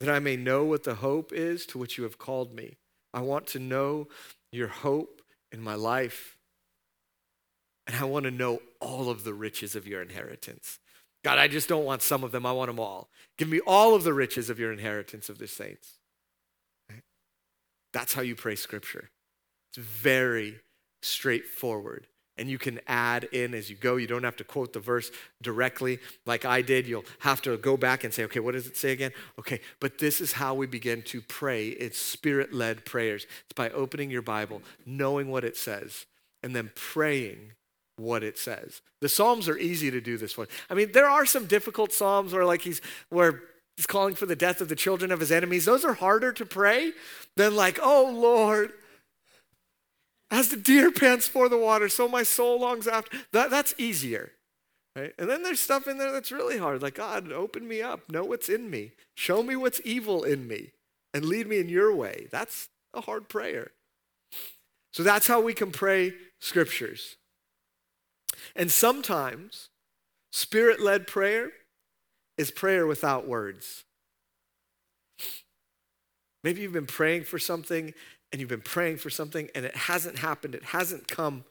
[0.00, 2.78] that I may know what the hope is to which you have called me.
[3.12, 4.08] I want to know
[4.50, 5.20] your hope
[5.52, 6.38] in my life,
[7.90, 10.78] and I want to know all of the riches of your inheritance.
[11.24, 13.08] God, I just don't want some of them, I want them all.
[13.36, 15.94] Give me all of the riches of your inheritance of the saints.
[16.88, 17.02] Right?
[17.92, 19.10] That's how you pray scripture.
[19.70, 20.60] It's very
[21.02, 22.06] straightforward
[22.38, 23.96] and you can add in as you go.
[23.96, 25.10] You don't have to quote the verse
[25.42, 26.86] directly like I did.
[26.86, 29.10] You'll have to go back and say, okay, what does it say again?
[29.36, 31.68] Okay, but this is how we begin to pray.
[31.70, 33.26] It's spirit led prayers.
[33.46, 36.06] It's by opening your Bible, knowing what it says,
[36.40, 37.52] and then praying
[38.00, 38.82] what it says.
[39.00, 40.48] The Psalms are easy to do this one.
[40.68, 43.42] I mean, there are some difficult Psalms where like he's where
[43.76, 45.64] he's calling for the death of the children of his enemies.
[45.64, 46.92] Those are harder to pray
[47.36, 48.72] than like, oh Lord,
[50.30, 53.18] as the deer pants for the water, so my soul longs after.
[53.32, 54.32] That, that's easier.
[54.96, 55.12] Right?
[55.18, 56.82] And then there's stuff in there that's really hard.
[56.82, 58.10] Like, God, open me up.
[58.10, 58.92] Know what's in me.
[59.16, 60.72] Show me what's evil in me
[61.14, 62.26] and lead me in your way.
[62.30, 63.70] That's a hard prayer.
[64.92, 67.16] So that's how we can pray scriptures.
[68.56, 69.68] And sometimes
[70.32, 71.50] spirit led prayer
[72.38, 73.84] is prayer without words.
[76.42, 77.92] Maybe you've been praying for something
[78.32, 81.44] and you've been praying for something and it hasn't happened, it hasn't come.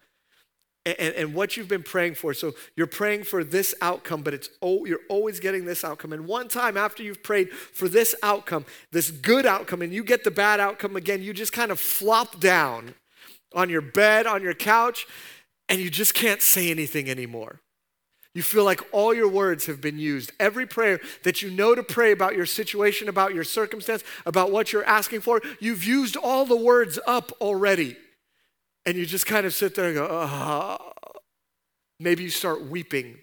[0.86, 2.34] And, and, what you've been praying for.
[2.34, 6.14] So you're praying for this outcome, but it's oh, you're always getting this outcome.
[6.14, 10.24] And one time after you've prayed for this outcome, this good outcome, and you get
[10.24, 12.96] the bad outcome again, you just kind of flop down
[13.54, 15.06] on your bed, on your couch,
[15.70, 17.62] and you just can't say anything anymore.
[18.36, 20.32] You feel like all your words have been used.
[20.40, 24.72] Every prayer that you know to pray about your situation, about your circumstance, about what
[24.72, 27.98] you're asking for, you've used all the words up already.
[28.86, 30.78] And you just kind of sit there and go, ah.
[32.00, 33.18] Maybe you start weeping.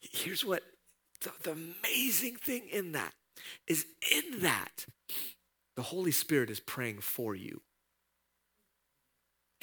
[0.00, 0.62] Here's what
[1.20, 3.12] the, the amazing thing in that
[3.68, 4.86] is in that,
[5.76, 7.62] the Holy Spirit is praying for you.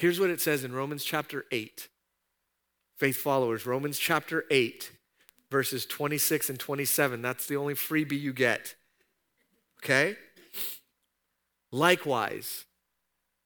[0.00, 1.88] Here's what it says in Romans chapter 8
[2.96, 4.92] faith followers, Romans chapter 8,
[5.50, 7.20] verses 26 and 27.
[7.20, 8.76] That's the only freebie you get.
[9.84, 10.16] Okay?
[11.70, 12.64] Likewise,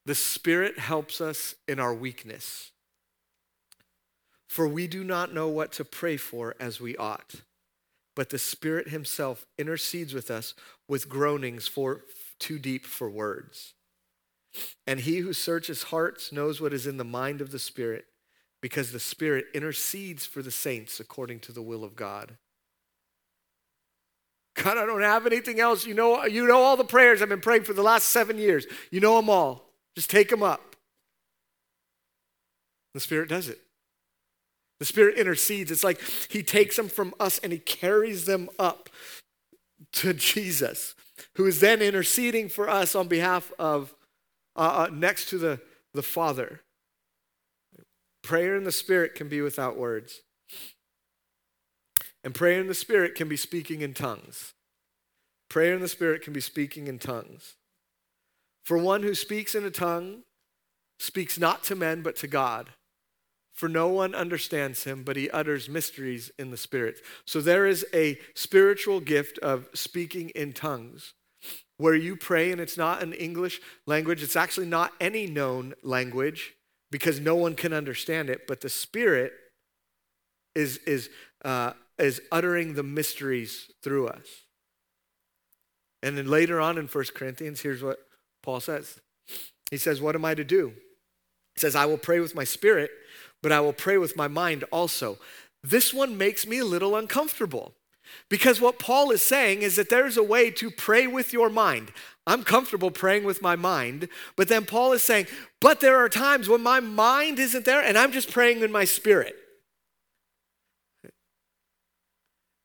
[0.07, 2.71] the Spirit helps us in our weakness.
[4.47, 7.43] For we do not know what to pray for as we ought,
[8.15, 10.55] but the Spirit Himself intercedes with us
[10.87, 12.03] with groanings for
[12.39, 13.75] too deep for words.
[14.87, 18.07] And He who searches hearts knows what is in the mind of the Spirit,
[18.61, 22.37] because the Spirit intercedes for the saints according to the will of God.
[24.55, 25.85] God, I don't have anything else.
[25.85, 28.67] You know, you know all the prayers I've been praying for the last seven years.
[28.91, 29.69] You know them all.
[29.97, 30.77] Just take them up.
[32.95, 33.59] The Spirit does it.
[34.79, 35.73] The Spirit intercedes.
[35.73, 36.01] It's like
[36.31, 38.89] He takes them from us and He carries them up
[39.95, 40.95] to Jesus,
[41.35, 43.93] who is then interceding for us on behalf of,
[44.57, 45.61] uh, uh, next to the,
[45.93, 46.61] the Father.
[48.23, 50.21] Prayer in the Spirit can be without words.
[52.23, 54.55] And prayer in the Spirit can be speaking in tongues.
[55.51, 57.57] Prayer in the Spirit can be speaking in tongues.
[58.65, 60.23] For one who speaks in a tongue
[60.99, 62.71] speaks not to men, but to God.
[63.53, 67.01] For no one understands him, but he utters mysteries in the Spirit.
[67.27, 71.13] So there is a spiritual gift of speaking in tongues
[71.79, 76.55] where you pray and it's not an English language, it's actually not any known language
[76.91, 79.33] because no one can understand it, but the Spirit
[80.55, 81.11] is, is,
[81.45, 84.27] uh, is uttering the mysteries through us.
[86.03, 87.99] And then later on in 1 Corinthians, here's what
[88.43, 89.01] Paul says
[89.70, 90.75] He says, What am I to do?
[91.55, 92.91] He says, I will pray with my spirit,
[93.43, 95.18] but I will pray with my mind also.
[95.62, 97.75] This one makes me a little uncomfortable
[98.29, 101.93] because what Paul is saying is that there's a way to pray with your mind.
[102.27, 105.27] I'm comfortable praying with my mind, but then Paul is saying,
[105.61, 108.85] but there are times when my mind isn't there and I'm just praying in my
[108.85, 109.37] spirit.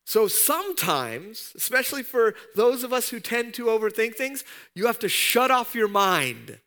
[0.05, 5.09] So sometimes, especially for those of us who tend to overthink things, you have to
[5.09, 6.59] shut off your mind.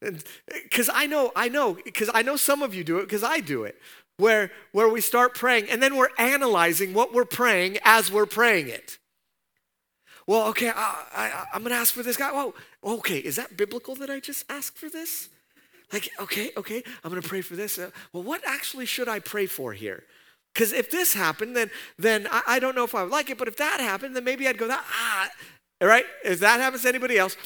[0.00, 3.38] Because I know, I know, because I know some of you do it, because I
[3.40, 3.76] do it,
[4.16, 8.68] where, where we start praying and then we're analyzing what we're praying as we're praying
[8.68, 8.98] it.
[10.26, 12.30] Well, okay, I, going to ask for this guy.
[12.32, 15.28] Oh, okay, is that biblical that I just asked for this?
[15.92, 17.78] Like, okay, okay, I'm to pray for this.
[17.78, 20.04] Uh, well, what actually should I pray for here?
[20.52, 23.38] Because if this happened, then then I, I, don't know if I would like it.
[23.38, 25.28] But if that happened, then maybe I'd go that ah.
[25.80, 26.04] All right.
[26.24, 27.36] If that happens to anybody else,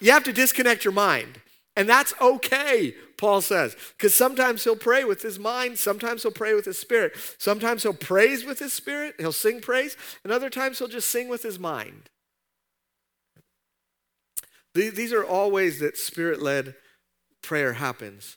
[0.00, 1.40] you have to disconnect your mind,
[1.78, 2.92] and that's okay.
[3.16, 7.12] Paul says, because sometimes he'll pray with his mind, sometimes he'll pray with his spirit,
[7.38, 11.28] sometimes he'll praise with his spirit, he'll sing praise, and other times he'll just sing
[11.28, 12.10] with his mind.
[14.74, 16.74] These are all ways that spirit led
[17.42, 18.36] prayer happens.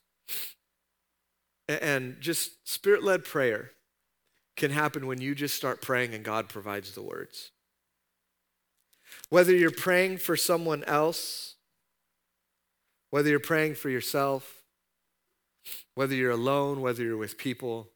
[1.68, 3.72] And just spirit led prayer
[4.56, 7.52] can happen when you just start praying and God provides the words.
[9.30, 11.51] Whether you're praying for someone else,
[13.12, 14.64] whether you're praying for yourself,
[15.96, 17.90] whether you're alone, whether you're with people.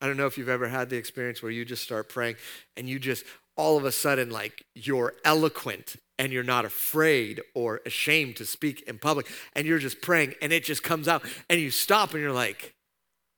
[0.00, 2.36] I don't know if you've ever had the experience where you just start praying
[2.76, 3.24] and you just
[3.56, 8.82] all of a sudden, like, you're eloquent and you're not afraid or ashamed to speak
[8.82, 12.22] in public and you're just praying and it just comes out and you stop and
[12.22, 12.74] you're like,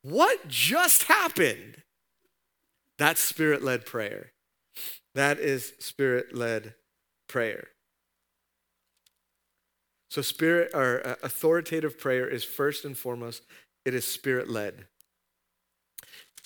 [0.02, 1.82] what just happened?
[2.98, 4.32] That's spirit led prayer.
[5.14, 6.74] That is spirit led
[7.26, 7.68] prayer.
[10.10, 13.42] So, spirit or uh, authoritative prayer is first and foremost,
[13.84, 14.86] it is spirit led.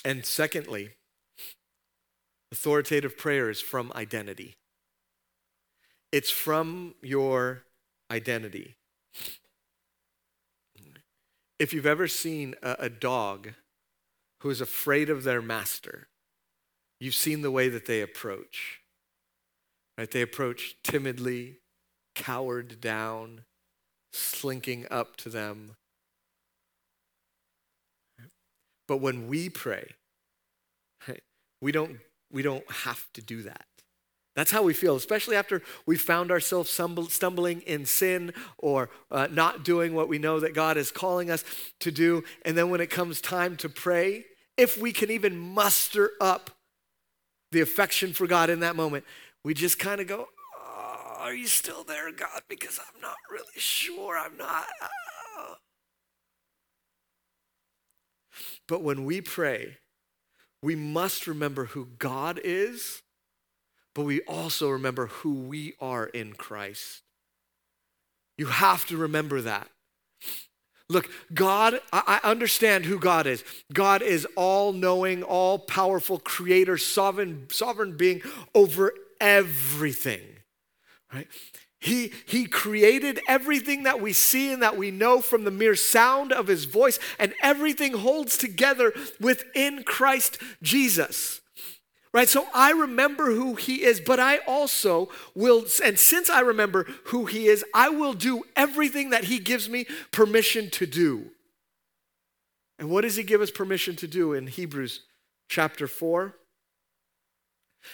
[0.05, 0.91] And secondly,
[2.53, 4.57] authoritative prayer is from identity.
[6.13, 7.65] It's from your
[8.11, 8.77] identity.
[11.59, 13.55] If you've ever seen a, a dog
[14.43, 16.09] who is afraid of their master,
[17.01, 18.83] you've seen the way that they approach.
[19.97, 20.11] Right?
[20.11, 21.61] They approach timidly,
[22.15, 23.45] cowered down,
[24.15, 25.77] slinking up to them.
[28.87, 29.93] But when we pray,
[31.61, 31.99] we don't,
[32.31, 33.65] we don't have to do that.
[34.37, 39.65] That's how we feel, especially after we found ourselves stumbling in sin or uh, not
[39.65, 41.45] doing what we know that God is calling us
[41.81, 42.25] to do.
[42.45, 44.25] And then when it comes time to pray,
[44.57, 46.51] if we can even muster up
[47.53, 49.05] the affection for God in that moment,
[49.45, 50.29] we just kind of go,
[51.25, 52.43] Are you still there, God?
[52.49, 54.17] Because I'm not really sure.
[54.17, 54.67] I'm not.
[54.83, 55.55] Oh.
[58.69, 59.79] But when we pray,
[60.63, 63.03] we must remember who God is
[63.95, 67.03] but we also remember who we are in Christ.
[68.37, 69.69] You have to remember that.
[70.89, 73.43] Look, God, I understand who God is.
[73.73, 78.21] God is all knowing, all powerful, creator, sovereign, sovereign being
[78.55, 80.21] over everything.
[81.15, 81.29] Right?
[81.79, 86.33] He, he created everything that we see and that we know from the mere sound
[86.33, 91.43] of his voice, and everything holds together within Christ Jesus.
[92.13, 92.29] Right?
[92.29, 97.27] So I remember who he is, but I also will, and since I remember who
[97.27, 101.33] he is, I will do everything that he gives me permission to do.
[102.79, 105.01] And what does he give us permission to do in Hebrews
[105.49, 106.35] chapter 4?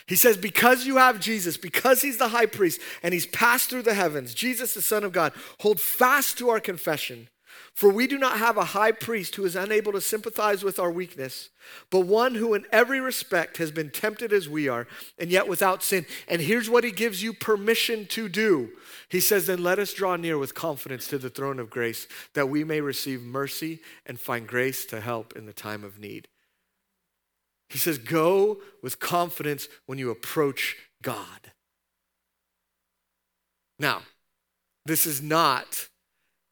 [0.06, 3.82] He says, Because you have Jesus, because he's the high priest and he's passed through
[3.82, 7.28] the heavens, Jesus, the Son of God, hold fast to our confession.
[7.74, 10.90] For we do not have a high priest who is unable to sympathize with our
[10.90, 11.50] weakness,
[11.88, 14.86] but one who in every respect has been tempted as we are,
[15.18, 16.04] and yet without sin.
[16.28, 18.70] And here's what he gives you permission to do.
[19.08, 22.48] He says, Then let us draw near with confidence to the throne of grace, that
[22.48, 26.28] we may receive mercy and find grace to help in the time of need.
[27.70, 31.52] He says, Go with confidence when you approach God.
[33.78, 34.02] Now,
[34.84, 35.88] this is not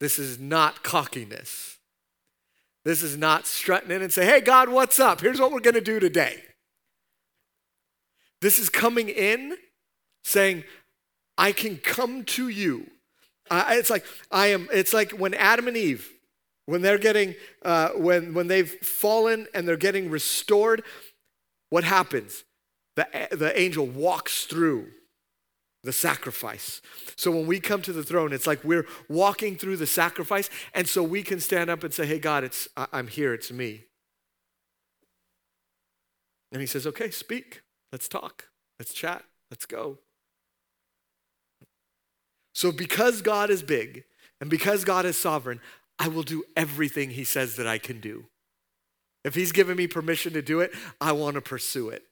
[0.00, 1.78] this is not cockiness.
[2.84, 5.20] This is not strutting in and say, "Hey God, what's up?
[5.20, 6.42] Here's what we're to do today."
[8.40, 9.58] This is coming in
[10.22, 10.64] saying,
[11.36, 12.90] "I can come to you."
[13.50, 14.68] It's like I am.
[14.72, 16.10] It's like when Adam and Eve,
[16.66, 20.84] when they're getting, uh, when when they've fallen and they're getting restored
[21.70, 22.44] what happens?
[22.96, 24.88] The, the angel walks through
[25.84, 26.82] the sacrifice.
[27.16, 30.88] So when we come to the throne, it's like we're walking through the sacrifice, and
[30.88, 33.84] so we can stand up and say, Hey, God, it's, I'm here, it's me.
[36.52, 37.62] And he says, Okay, speak.
[37.92, 38.48] Let's talk.
[38.78, 39.24] Let's chat.
[39.50, 39.98] Let's go.
[42.54, 44.04] So, because God is big
[44.40, 45.60] and because God is sovereign,
[45.98, 48.26] I will do everything he says that I can do.
[49.24, 52.04] If he's given me permission to do it, I want to pursue it.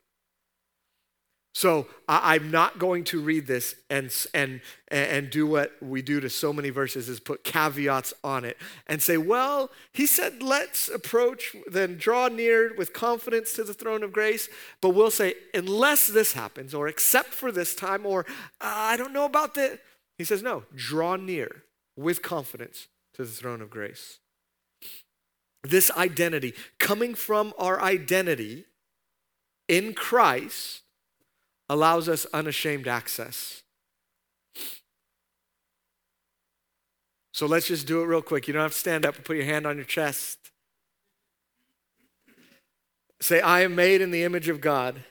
[1.56, 6.20] So I, am not going to read this and, and, and do what we do
[6.20, 10.90] to so many verses is put caveats on it and say, well, he said, let's
[10.90, 14.50] approach, then draw near with confidence to the throne of grace.
[14.82, 18.26] But we'll say, unless this happens, or except for this time, or
[18.60, 19.80] uh, I don't know about that.
[20.18, 21.62] He says, no, draw near
[21.96, 24.18] with confidence to the throne of grace
[25.70, 28.64] this identity, coming from our identity
[29.68, 30.82] in Christ,
[31.68, 33.62] allows us unashamed access.
[37.32, 38.48] So let's just do it real quick.
[38.48, 40.38] You don't have to stand up and put your hand on your chest.
[43.20, 45.02] Say, I am made in the image of God.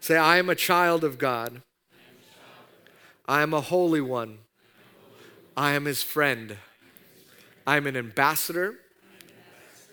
[0.00, 1.62] Say, I am a child of God.
[3.26, 4.40] I am a holy one.
[5.56, 6.58] I am his friend.
[7.66, 8.74] I'm an ambassador,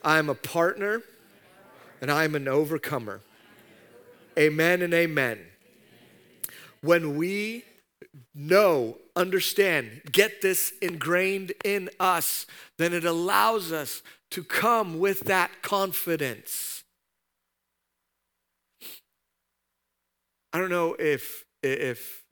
[0.03, 1.01] I'm a partner,
[2.01, 3.22] and I'm an overcomer.
[4.38, 5.39] Amen and amen.
[6.82, 7.63] When we
[8.34, 12.45] know, understand, get this ingrained in us,
[12.78, 14.01] then it allows us
[14.32, 16.84] to come with that confidence.
[20.53, 22.24] I don't know if if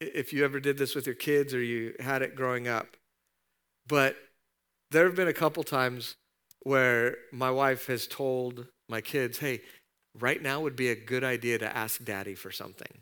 [0.00, 2.96] if you ever did this with your kids or you had it growing up.
[3.90, 4.16] But
[4.92, 6.14] there have been a couple times
[6.62, 9.62] where my wife has told my kids, hey,
[10.18, 12.92] right now would be a good idea to ask daddy for something.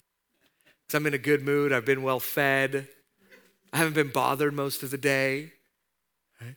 [0.65, 2.89] Because I'm in a good mood, I've been well fed,
[3.71, 5.53] I haven't been bothered most of the day.
[6.41, 6.55] Right?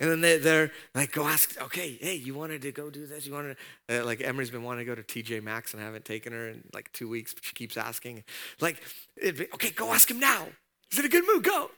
[0.00, 3.26] And then they, they're like, go ask, okay, hey, you wanted to go do this?
[3.26, 3.56] You wanted
[3.88, 6.32] to, uh, like, Emery's been wanting to go to TJ Maxx and I haven't taken
[6.32, 8.24] her in like two weeks, but she keeps asking.
[8.60, 8.82] Like,
[9.20, 10.46] be, okay, go ask him now.
[10.88, 11.70] He's in a good mood, go.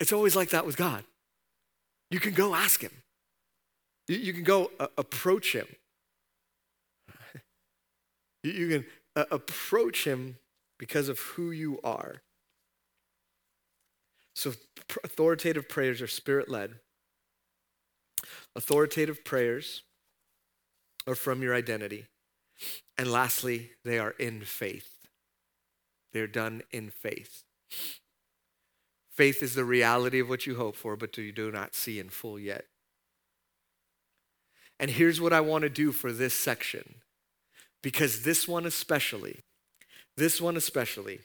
[0.00, 1.04] It's always like that with God.
[2.10, 2.92] You can go ask Him,
[4.08, 5.66] you, you can go uh, approach Him.
[8.42, 8.86] you, you, can
[9.16, 10.36] uh, approach Him
[10.78, 12.22] because of who you are.
[14.34, 14.52] So,
[15.04, 16.74] authoritative prayers are spirit led.
[18.56, 19.82] Authoritative prayers
[21.06, 22.06] are from your identity.
[22.96, 24.90] And lastly, they are in faith.
[26.12, 27.42] They're done in faith.
[29.14, 32.08] Faith is the reality of what you hope for, but you do not see in
[32.08, 32.66] full yet.
[34.80, 36.96] And here's what I want to do for this section,
[37.82, 39.40] because this one especially,
[40.16, 41.20] this one especially,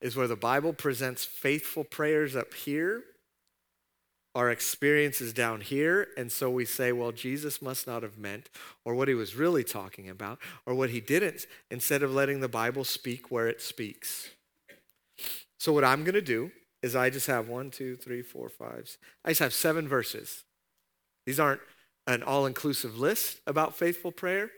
[0.00, 3.02] is where the Bible presents faithful prayers up here,
[4.34, 8.50] our experiences down here, and so we say, well, Jesus must not have meant,
[8.84, 12.48] or what he was really talking about, or what he didn't, instead of letting the
[12.48, 14.30] Bible speak where it speaks.
[15.58, 16.50] So, what I'm going to do
[16.82, 18.96] is I just have one, two, three, four, five.
[19.24, 20.44] I just have seven verses.
[21.24, 21.60] These aren't
[22.06, 24.50] an all inclusive list about faithful prayer,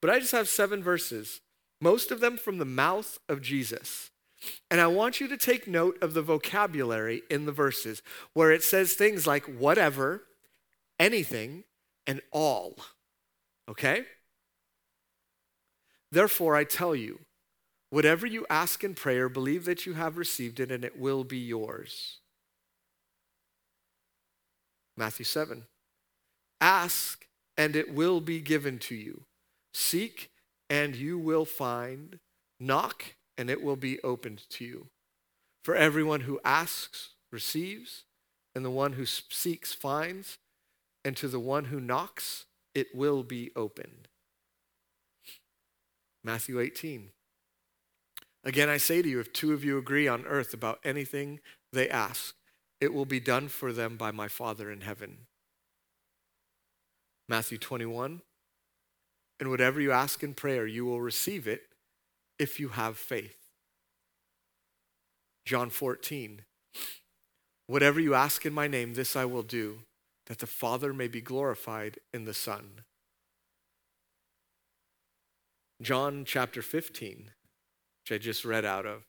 [0.00, 1.40] but I just have seven verses,
[1.80, 4.10] most of them from the mouth of Jesus.
[4.70, 8.62] And I want you to take note of the vocabulary in the verses where it
[8.62, 10.22] says things like whatever,
[10.98, 11.64] anything,
[12.06, 12.76] and all.
[13.68, 14.04] Okay?
[16.12, 17.20] Therefore, I tell you,
[17.96, 21.38] whatever you ask in prayer, believe that you have received it and it will be
[21.38, 22.18] yours.
[24.98, 25.64] Matthew 7.
[26.60, 27.26] Ask
[27.56, 29.22] and it will be given to you.
[29.72, 30.30] Seek
[30.68, 32.18] and you will find.
[32.60, 34.88] Knock and it will be opened to you.
[35.64, 38.02] For everyone who asks receives,
[38.54, 40.36] and the one who seeks finds,
[41.02, 42.44] and to the one who knocks
[42.74, 44.08] it will be opened.
[46.22, 47.12] Matthew 18.
[48.46, 51.40] Again, I say to you, if two of you agree on earth about anything
[51.72, 52.36] they ask,
[52.80, 55.26] it will be done for them by my Father in heaven.
[57.28, 58.22] Matthew 21.
[59.40, 61.62] And whatever you ask in prayer, you will receive it
[62.38, 63.36] if you have faith.
[65.44, 66.42] John 14.
[67.66, 69.80] Whatever you ask in my name, this I will do,
[70.26, 72.84] that the Father may be glorified in the Son.
[75.82, 77.32] John chapter 15,
[78.06, 79.02] which I just read out of.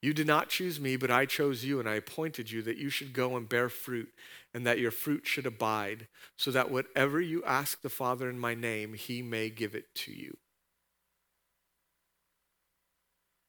[0.00, 2.88] You did not choose me, but I chose you, and I appointed you that you
[2.88, 4.12] should go and bear fruit,
[4.54, 6.06] and that your fruit should abide,
[6.36, 10.12] so that whatever you ask the Father in my name, he may give it to
[10.12, 10.36] you.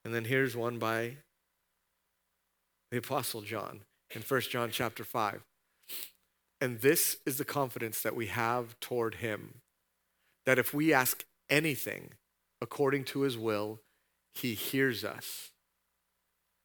[0.04, 1.18] And then here's one by
[2.90, 5.44] the Apostle John in 1 John chapter 5.
[6.60, 9.62] And this is the confidence that we have toward him
[10.48, 12.14] that if we ask anything
[12.60, 13.82] according to his will,
[14.40, 15.52] he hears us.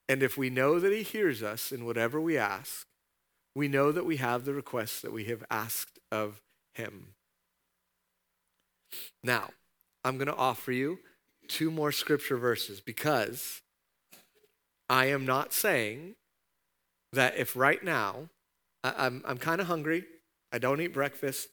[0.08, 2.86] And if we know that he hears us in whatever we ask,
[3.54, 6.40] we know that we have the requests that we have asked of
[6.74, 7.14] him.
[9.22, 9.50] Now,
[10.04, 10.98] I'm going to offer you
[11.48, 13.62] two more scripture verses because
[14.88, 16.16] I am not saying
[17.12, 18.28] that if right now
[18.82, 20.04] I, am I'm, I'm kind of hungry,
[20.52, 21.48] I don't eat breakfast,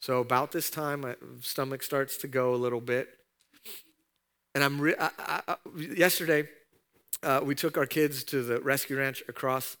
[0.00, 3.08] so about this time my stomach starts to go a little bit,
[4.54, 6.48] and I'm re- I, I, yesterday
[7.22, 9.76] uh, we took our kids to the rescue ranch across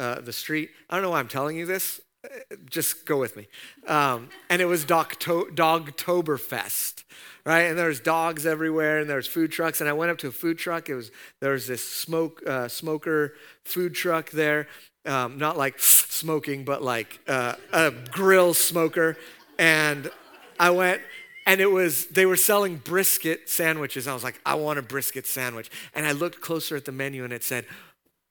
[0.00, 0.70] uh, the street.
[0.88, 2.00] I don't know why I'm telling you this.
[2.24, 3.48] Uh, just go with me.
[3.86, 7.04] Um, and it was Dogto- Dogtoberfest,
[7.44, 7.62] right?
[7.62, 9.80] And there's dogs everywhere, and there's food trucks.
[9.80, 10.88] And I went up to a food truck.
[10.88, 11.10] It was
[11.40, 14.68] there was this smoke uh, smoker food truck there,
[15.04, 19.16] um, not like smoking, but like uh, a grill smoker.
[19.58, 20.10] And
[20.58, 21.02] I went
[21.46, 24.06] and it was they were selling brisket sandwiches.
[24.06, 25.70] I was like, I want a brisket sandwich.
[25.94, 27.66] And I looked closer at the menu and it said,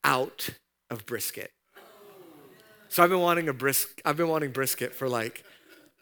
[0.04, 0.50] out
[0.90, 1.52] of brisket.
[2.90, 5.44] So I've been wanting a brisk I've been wanting brisket for like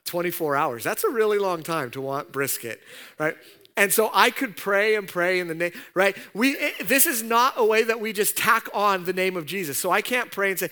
[0.05, 0.83] 24 hours.
[0.83, 2.81] That's a really long time to want brisket,
[3.19, 3.35] right?
[3.77, 6.17] And so I could pray and pray in the name, right?
[6.33, 9.45] We it, this is not a way that we just tack on the name of
[9.45, 9.77] Jesus.
[9.77, 10.69] So I can't pray and say,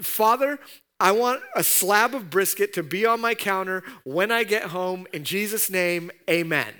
[0.00, 0.58] "Father,
[1.02, 5.08] I want a slab of brisket to be on my counter when I get home.
[5.12, 6.72] In Jesus' name, amen.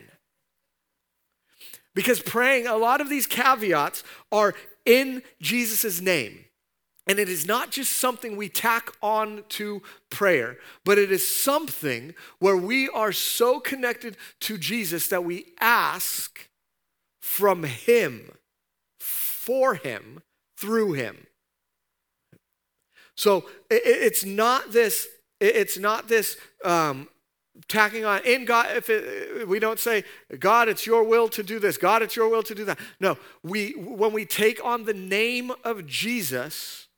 [1.93, 4.55] Because praying, a lot of these caveats are
[4.87, 6.45] in Jesus' name.
[7.09, 12.15] And it is not just something we tack on to prayer, but it is something
[12.39, 16.49] where we are so connected to Jesus that we ask
[17.21, 18.31] from Him,
[19.01, 20.23] for Him,
[20.57, 21.27] through Him.
[23.23, 25.07] So it's not this,
[25.39, 27.07] it's not this um,
[27.69, 28.77] tacking on in God.
[28.77, 30.03] If it, we don't say,
[30.41, 32.81] God, it's your will to do this, God, it's your will to do that.
[32.99, 36.89] No, we, when we take on the name of Jesus,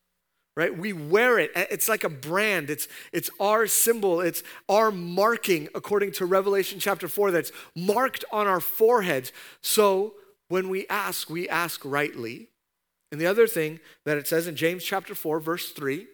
[0.56, 1.50] right we wear it.
[1.54, 2.70] It's like a brand.
[2.70, 4.22] It's it's our symbol.
[4.22, 9.30] It's our marking according to revelation chapter 4 that's marked on our foreheads.
[9.60, 10.14] So
[10.48, 12.48] when we ask we ask rightly.
[13.12, 16.08] And the other thing that it says in James chapter 4, verse 3,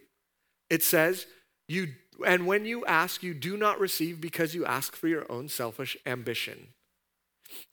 [0.70, 1.26] it says,
[1.68, 1.88] you
[2.26, 5.96] and when you ask, you do not receive because you ask for your own selfish
[6.06, 6.68] ambition.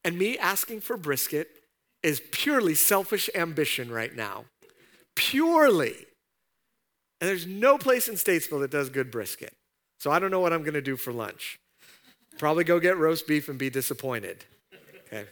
[0.04, 1.50] And me asking for brisket
[2.02, 4.46] is purely selfish ambition right now.
[5.16, 5.96] Purely.
[7.20, 9.54] And there's no place in Statesville that does good brisket.
[10.00, 11.60] So I don't know what I'm going to do for lunch.
[12.38, 14.46] Probably go get roast beef and be disappointed.
[15.08, 15.26] Okay.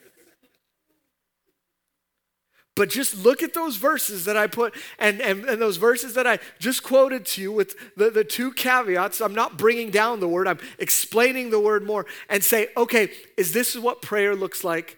[2.76, 6.28] But just look at those verses that I put, and, and, and those verses that
[6.28, 9.22] I just quoted to you with the, the two caveats.
[9.22, 13.54] I'm not bringing down the word, I'm explaining the word more and say, okay, is
[13.54, 14.98] this what prayer looks like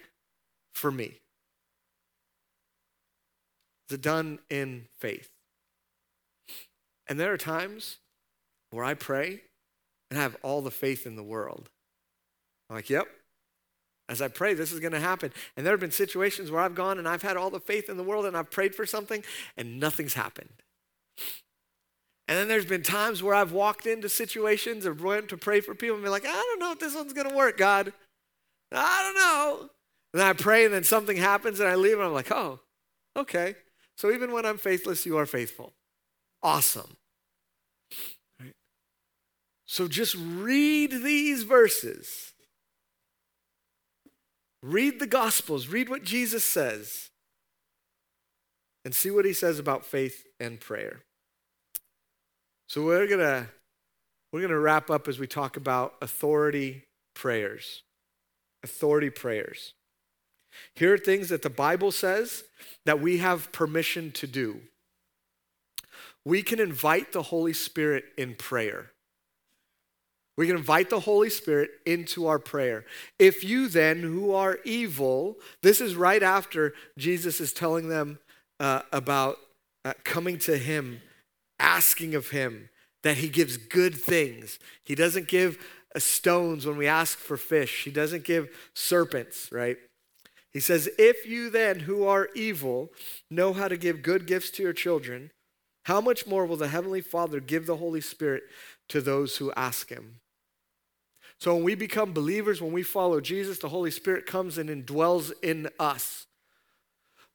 [0.73, 1.19] for me?
[3.89, 5.29] Is it done in faith?
[7.07, 7.97] And there are times
[8.71, 9.41] where I pray
[10.09, 11.69] and I have all the faith in the world.
[12.69, 13.07] I'm like, yep,
[14.09, 15.33] As I pray, this is going to happen.
[15.55, 17.97] And there have been situations where I've gone and I've had all the faith in
[17.97, 19.23] the world and I've prayed for something
[19.57, 20.63] and nothing's happened.
[22.29, 25.73] And then there's been times where I've walked into situations or went to pray for
[25.73, 27.93] people and be like, I don't know if this one's going to work, God.
[28.71, 29.69] I don't know.
[30.13, 32.59] And I pray and then something happens and I leave and I'm like, oh,
[33.15, 33.55] okay.
[33.95, 35.73] So even when I'm faithless, you are faithful.
[36.43, 36.97] Awesome.
[38.39, 38.53] Right?
[39.65, 42.33] So just read these verses.
[44.63, 47.09] Read the Gospels, read what Jesus says,
[48.83, 51.01] and see what he says about faith and prayer.
[52.67, 53.47] So we're going to
[54.31, 56.83] we're going to wrap up as we talk about authority
[57.15, 57.83] prayers.
[58.63, 59.73] Authority prayers.
[60.75, 62.43] Here are things that the Bible says
[62.85, 64.61] that we have permission to do.
[66.25, 68.91] We can invite the Holy Spirit in prayer.
[70.37, 72.85] We can invite the Holy Spirit into our prayer.
[73.17, 78.19] If you then, who are evil, this is right after Jesus is telling them
[78.59, 79.39] uh, about
[79.83, 81.01] uh, coming to Him,
[81.59, 82.69] asking of Him
[83.01, 84.59] that He gives good things.
[84.83, 85.57] He doesn't give
[85.95, 89.77] uh, stones when we ask for fish, He doesn't give serpents, right?
[90.53, 92.91] He says, If you then, who are evil,
[93.31, 95.31] know how to give good gifts to your children,
[95.85, 98.43] how much more will the Heavenly Father give the Holy Spirit
[98.89, 100.19] to those who ask Him?
[101.39, 105.31] So when we become believers, when we follow Jesus, the Holy Spirit comes and indwells
[105.43, 106.25] in us.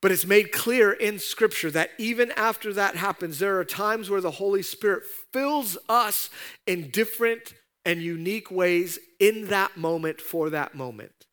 [0.00, 4.20] But it's made clear in Scripture that even after that happens, there are times where
[4.20, 6.28] the Holy Spirit fills us
[6.66, 7.54] in different
[7.84, 11.26] and unique ways in that moment for that moment.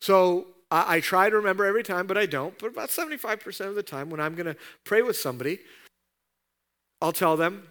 [0.00, 2.58] So I, I try to remember every time, but I don't.
[2.58, 5.60] But about 75% of the time, when I'm going to pray with somebody,
[7.00, 7.68] I'll tell them,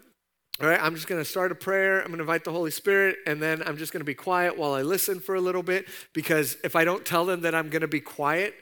[0.62, 2.00] all right, I'm just going to start a prayer.
[2.00, 4.58] I'm going to invite the Holy Spirit, and then I'm just going to be quiet
[4.58, 5.88] while I listen for a little bit.
[6.14, 8.54] Because if I don't tell them that I'm going to be quiet,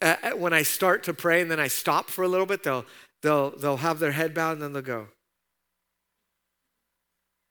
[0.00, 2.62] uh, uh, when I start to pray and then I stop for a little bit,
[2.62, 2.86] they'll,
[3.22, 5.08] they'll, they'll have their head bowed and then they'll go,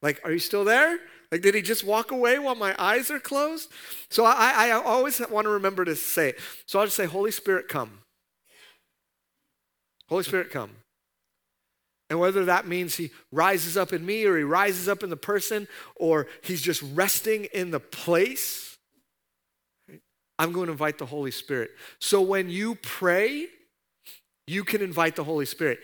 [0.02, 0.98] like, are you still there?
[1.30, 3.70] Like, did he just walk away while my eyes are closed?
[4.10, 6.38] So I, I always want to remember to say it.
[6.66, 8.00] So I'll just say, Holy Spirit, come.
[10.08, 10.70] Holy Spirit, come.
[12.10, 15.16] And whether that means he rises up in me or he rises up in the
[15.16, 18.78] person or he's just resting in the place,
[20.38, 21.70] I'm going to invite the Holy Spirit.
[21.98, 23.46] So when you pray,
[24.46, 25.80] you can invite the Holy Spirit.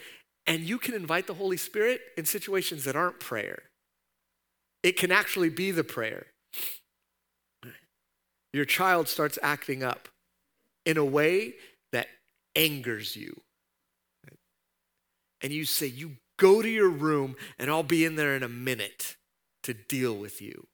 [0.46, 3.62] And you can invite the Holy Spirit in situations that aren't prayer.
[4.82, 6.26] It can actually be the prayer.
[8.52, 10.08] Your child starts acting up
[10.84, 11.54] in a way
[11.92, 12.06] that
[12.54, 13.40] angers you
[15.44, 18.48] and you say, You go to your room and I'll be in there in a
[18.48, 19.14] minute
[19.62, 20.66] to deal with you.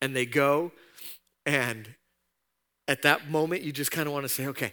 [0.00, 0.72] And they go,
[1.46, 1.94] and
[2.88, 4.72] at that moment, you just kind of want to say, Okay,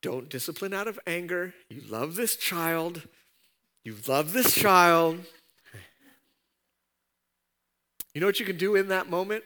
[0.00, 1.52] don't discipline out of anger.
[1.68, 3.02] You love this child.
[3.84, 5.18] You love this child.
[8.14, 9.44] You know what you can do in that moment?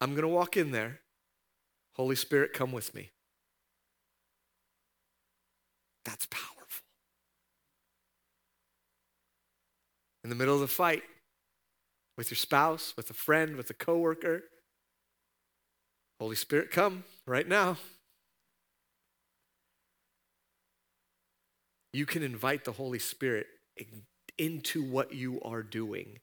[0.00, 1.00] I'm going to walk in there.
[1.94, 3.10] Holy Spirit, come with me.
[6.04, 6.56] That's powerful.
[10.24, 11.02] In the middle of the fight,
[12.16, 14.42] with your spouse, with a friend, with a coworker,
[16.20, 17.78] Holy Spirit, come right now.
[21.92, 23.46] You can invite the Holy Spirit
[24.38, 26.20] into what you are doing.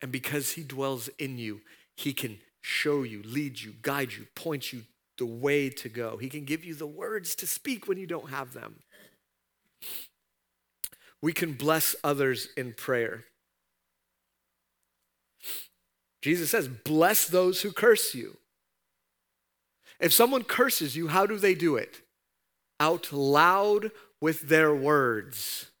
[0.00, 1.60] And because He dwells in you,
[1.96, 4.82] He can show you, lead you, guide you, point you
[5.18, 6.18] the way to go.
[6.18, 8.76] He can give you the words to speak when you don't have them.
[11.26, 13.24] We can bless others in prayer.
[16.22, 18.36] Jesus says, Bless those who curse you.
[19.98, 22.00] If someone curses you, how do they do it?
[22.78, 23.90] Out loud
[24.20, 25.72] with their words.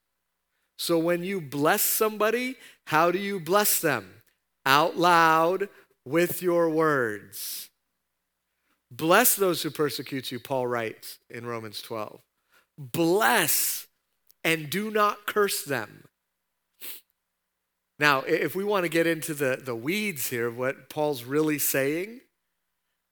[0.80, 2.56] So when you bless somebody,
[2.88, 4.22] how do you bless them?
[4.64, 5.68] Out loud
[6.04, 7.70] with your words.
[8.90, 12.20] Bless those who persecute you, Paul writes in Romans 12.
[12.76, 13.85] Bless
[14.46, 16.04] and do not curse them.
[17.98, 21.58] Now, if we want to get into the, the weeds here of what Paul's really
[21.58, 22.20] saying,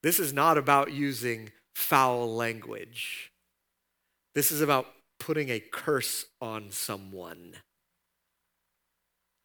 [0.01, 3.33] this is not about using foul language.
[4.33, 4.87] This is about
[5.19, 7.55] putting a curse on someone.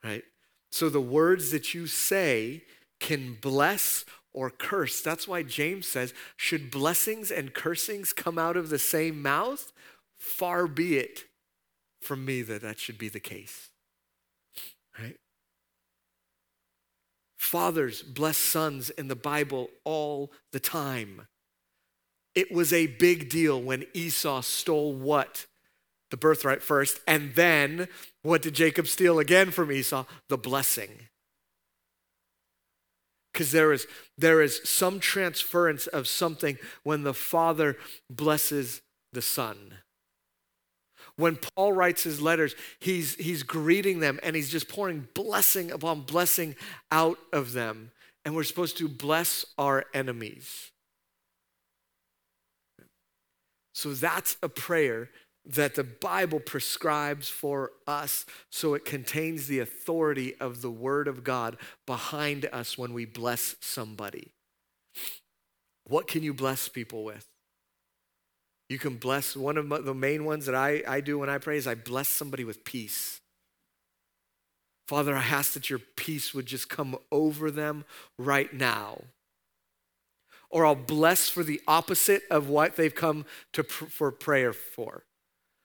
[0.04, 0.22] Right?
[0.70, 2.62] So the words that you say
[3.00, 5.00] can bless or curse.
[5.00, 9.72] That's why James says, should blessings and cursings come out of the same mouth?
[10.20, 11.24] Far be it
[12.00, 13.68] from me that that should be the case.
[14.98, 15.16] Right?
[17.38, 21.26] Fathers bless sons in the Bible all the time.
[22.34, 25.46] It was a big deal when Esau stole what?
[26.10, 27.00] The birthright first.
[27.06, 27.88] And then
[28.22, 30.04] what did Jacob steal again from Esau?
[30.28, 30.90] The blessing.
[33.32, 33.86] Because there is,
[34.18, 37.76] there is some transference of something when the father
[38.10, 38.82] blesses
[39.12, 39.78] the son.
[41.16, 46.02] When Paul writes his letters, he's, he's greeting them and he's just pouring blessing upon
[46.02, 46.56] blessing
[46.90, 47.92] out of them.
[48.24, 50.70] And we're supposed to bless our enemies.
[53.74, 55.10] So that's a prayer
[55.46, 61.24] that the Bible prescribes for us so it contains the authority of the Word of
[61.24, 61.56] God
[61.86, 64.32] behind us when we bless somebody.
[65.88, 67.29] What can you bless people with?
[68.70, 71.56] You can bless, one of the main ones that I, I do when I pray
[71.56, 73.20] is I bless somebody with peace.
[74.86, 77.84] Father, I ask that your peace would just come over them
[78.16, 79.02] right now.
[80.50, 85.02] Or I'll bless for the opposite of what they've come to pr- for prayer for.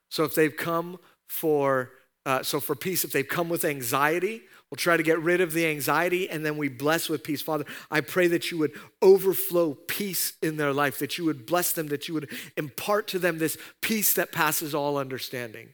[0.10, 1.92] So if they've come for
[2.26, 5.54] uh, so for peace, if they've come with anxiety, we'll try to get rid of
[5.54, 7.42] the anxiety and then we bless with peace.
[7.42, 11.72] Father, I pray that you would overflow peace in their life, that you would bless
[11.74, 15.70] them, that you would impart to them this peace that passes all understanding.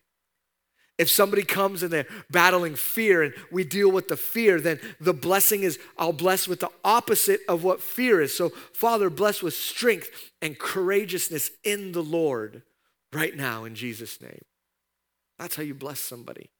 [0.97, 5.15] If somebody comes and they're battling fear and we deal with the fear, then the
[5.15, 8.37] blessing is I'll bless with the opposite of what fear is.
[8.37, 10.11] So, Father, bless with strength
[10.43, 12.61] and courageousness in the Lord
[13.11, 14.43] right now in Jesus' name.
[15.39, 16.51] That's how you bless somebody.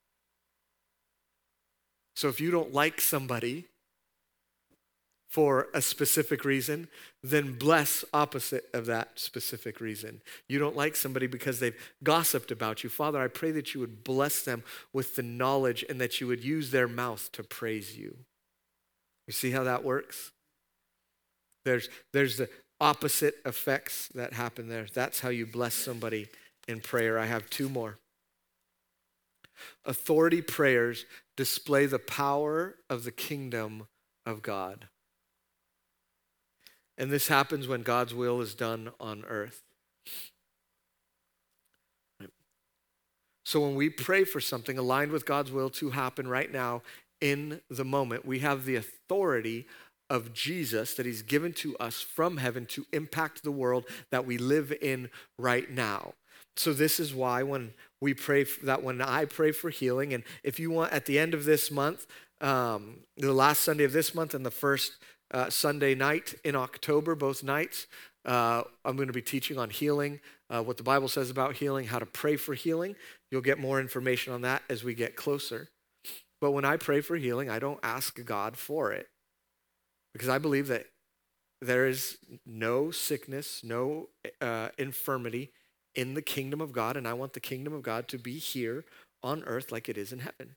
[2.21, 3.65] So if you don't like somebody
[5.27, 6.87] for a specific reason,
[7.23, 10.21] then bless opposite of that specific reason.
[10.47, 12.91] You don't like somebody because they've gossiped about you.
[12.91, 16.43] Father, I pray that you would bless them with the knowledge and that you would
[16.43, 18.15] use their mouth to praise you.
[19.25, 20.31] You see how that works?
[21.65, 22.49] There's, there's the
[22.79, 24.85] opposite effects that happen there.
[24.93, 26.27] That's how you bless somebody
[26.67, 27.17] in prayer.
[27.17, 27.97] I have two more.
[29.85, 31.05] Authority prayers
[31.37, 33.87] display the power of the kingdom
[34.25, 34.87] of God.
[36.97, 39.63] And this happens when God's will is done on earth.
[43.43, 46.83] So when we pray for something aligned with God's will to happen right now
[47.19, 49.67] in the moment, we have the authority
[50.09, 54.37] of Jesus that He's given to us from heaven to impact the world that we
[54.37, 56.13] live in right now.
[56.55, 60.59] So, this is why when we pray that when I pray for healing, and if
[60.59, 62.07] you want at the end of this month,
[62.41, 64.93] um, the last Sunday of this month and the first
[65.31, 67.85] uh, Sunday night in October, both nights,
[68.25, 70.19] uh, I'm going to be teaching on healing,
[70.49, 72.95] uh, what the Bible says about healing, how to pray for healing.
[73.29, 75.69] You'll get more information on that as we get closer.
[76.39, 79.07] But when I pray for healing, I don't ask God for it
[80.13, 80.87] because I believe that
[81.61, 84.09] there is no sickness, no
[84.41, 85.51] uh, infirmity
[85.95, 88.85] in the kingdom of God, and I want the kingdom of God to be here
[89.23, 90.55] on earth like it is in heaven.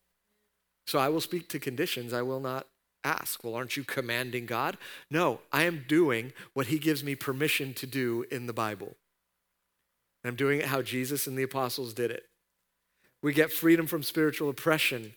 [0.86, 2.66] So I will speak to conditions, I will not
[3.04, 4.78] ask, well, aren't you commanding God?
[5.10, 8.96] No, I am doing what He gives me permission to do in the Bible.
[10.24, 12.24] I'm doing it how Jesus and the apostles did it.
[13.22, 15.14] We get freedom from spiritual oppression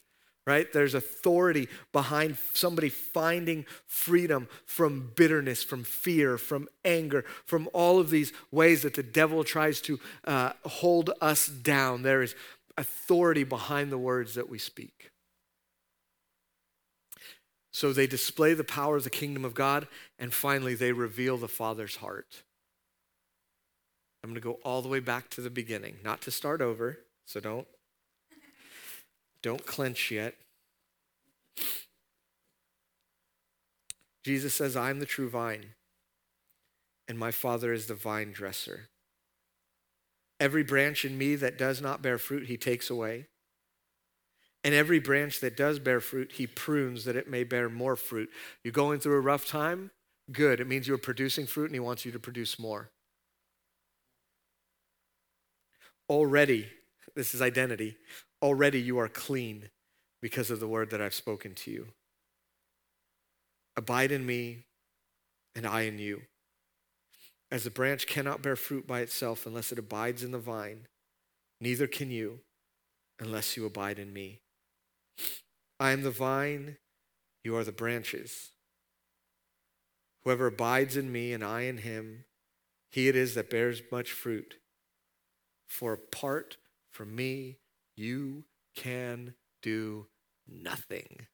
[0.48, 0.72] right?
[0.72, 8.10] There's authority behind somebody finding freedom from bitterness, from fear, from anger, from all of
[8.10, 12.02] these ways that the devil tries to uh, hold us down.
[12.02, 12.34] There is
[12.78, 15.12] authority behind the words that we speak.
[17.72, 19.88] So they display the power of the kingdom of God,
[20.18, 22.44] and finally, they reveal the Father's heart.
[24.24, 27.00] I'm going to go all the way back to the beginning, not to start over,
[27.26, 27.68] so don't
[29.42, 30.36] don't clench yet.
[34.24, 35.74] Jesus says, I'm the true vine,
[37.08, 38.90] and my Father is the vine dresser.
[40.40, 43.28] Every branch in me that does not bear fruit, he takes away.
[44.64, 48.30] And every branch that does bear fruit, he prunes that it may bear more fruit.
[48.64, 49.92] You're going through a rough time?
[50.32, 50.60] Good.
[50.60, 52.90] It means you're producing fruit and he wants you to produce more.
[56.10, 56.68] Already,
[57.16, 57.96] this is identity,
[58.42, 59.70] already you are clean
[60.22, 61.88] because of the word that I've spoken to you.
[63.76, 64.66] Abide in me,
[65.56, 66.22] and I in you.
[67.52, 70.88] As a branch cannot bear fruit by itself unless it abides in the vine,
[71.62, 72.40] neither can you
[73.20, 74.42] unless you abide in me.
[75.80, 76.78] I am the vine,
[77.44, 78.50] you are the branches.
[80.24, 82.26] Whoever abides in me and I in him,
[82.92, 84.56] he it is that bears much fruit.
[85.68, 86.58] For apart
[86.92, 87.58] from me,
[87.98, 88.46] you
[88.76, 90.08] can do
[90.48, 91.28] nothing.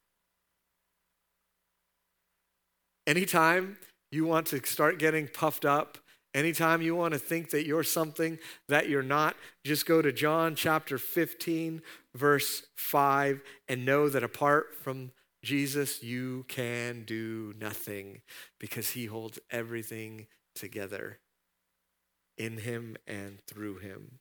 [3.06, 3.78] Anytime
[4.12, 5.98] you want to start getting puffed up,
[6.34, 9.36] anytime you want to think that you're something that you're not,
[9.66, 11.82] just go to John chapter 15,
[12.16, 15.12] verse 5, and know that apart from
[15.44, 18.22] Jesus, you can do nothing
[18.60, 21.20] because he holds everything together
[22.38, 24.20] in him and through him.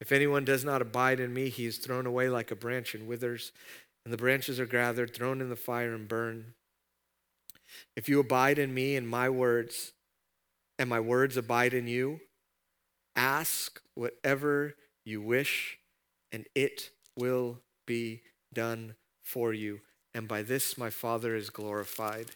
[0.00, 3.06] If anyone does not abide in me, he is thrown away like a branch and
[3.06, 3.52] withers,
[4.04, 6.52] and the branches are gathered, thrown in the fire, and burned.
[7.96, 9.92] If you abide in me and my words,
[10.78, 12.20] and my words abide in you,
[13.14, 14.74] ask whatever
[15.04, 15.78] you wish,
[16.30, 19.80] and it will be done for you.
[20.14, 22.32] And by this my Father is glorified,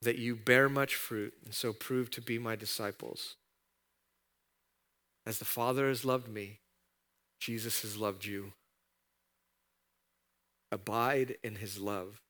[0.00, 3.36] that you bear much fruit, and so prove to be my disciples.
[5.24, 6.58] As the Father has loved me,
[7.38, 8.52] Jesus has loved you.
[10.70, 12.20] Abide in his love.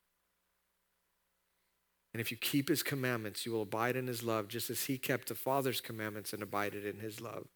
[2.13, 4.99] And if you keep his commandments, you will abide in his love, just as he
[4.99, 7.47] kept the Father's commandments and abided in his love.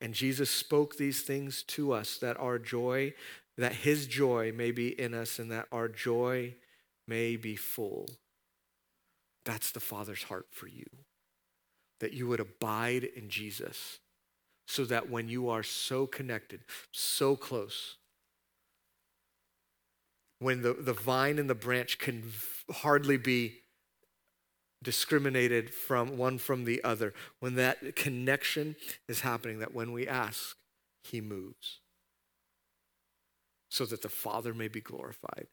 [0.00, 3.14] And Jesus spoke these things to us that our joy,
[3.56, 6.54] that his joy may be in us and that our joy
[7.08, 8.08] may be full.
[9.44, 10.86] That's the Father's heart for you.
[11.98, 13.98] That you would abide in Jesus
[14.68, 16.60] so that when you are so connected,
[16.92, 17.96] so close,
[20.40, 22.22] when the, the vine and the branch can
[22.70, 23.62] hardly be
[24.82, 28.76] discriminated from one from the other, when that connection
[29.08, 30.56] is happening, that when we ask,
[31.02, 31.80] he moves
[33.70, 35.46] so that the Father may be glorified.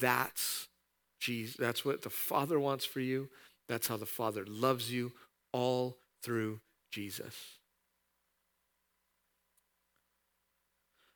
[0.00, 0.68] That's
[1.20, 1.56] Jesus.
[1.56, 3.28] That's what the Father wants for you.
[3.68, 5.12] That's how the Father loves you,
[5.52, 6.60] all through
[6.90, 7.57] Jesus.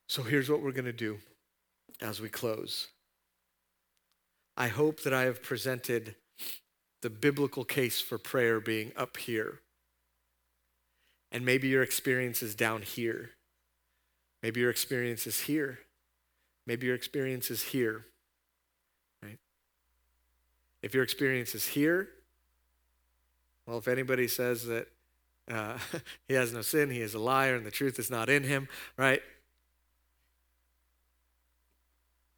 [0.07, 1.19] So here's what we're going to do
[2.01, 2.89] as we close.
[4.57, 6.17] I hope that I have presented
[7.01, 9.61] the biblical case for prayer being up here.
[11.31, 13.31] And maybe your experience is down here.
[14.43, 15.79] Maybe your experience is here.
[16.67, 18.05] Maybe your experience is here.
[19.23, 19.39] Right?
[20.83, 22.09] If your experience is here,
[23.67, 24.89] well, if anybody says that
[25.51, 25.79] uh,
[26.29, 28.69] he has no sin, he is a liar, and the truth is not in him,
[28.97, 29.23] right?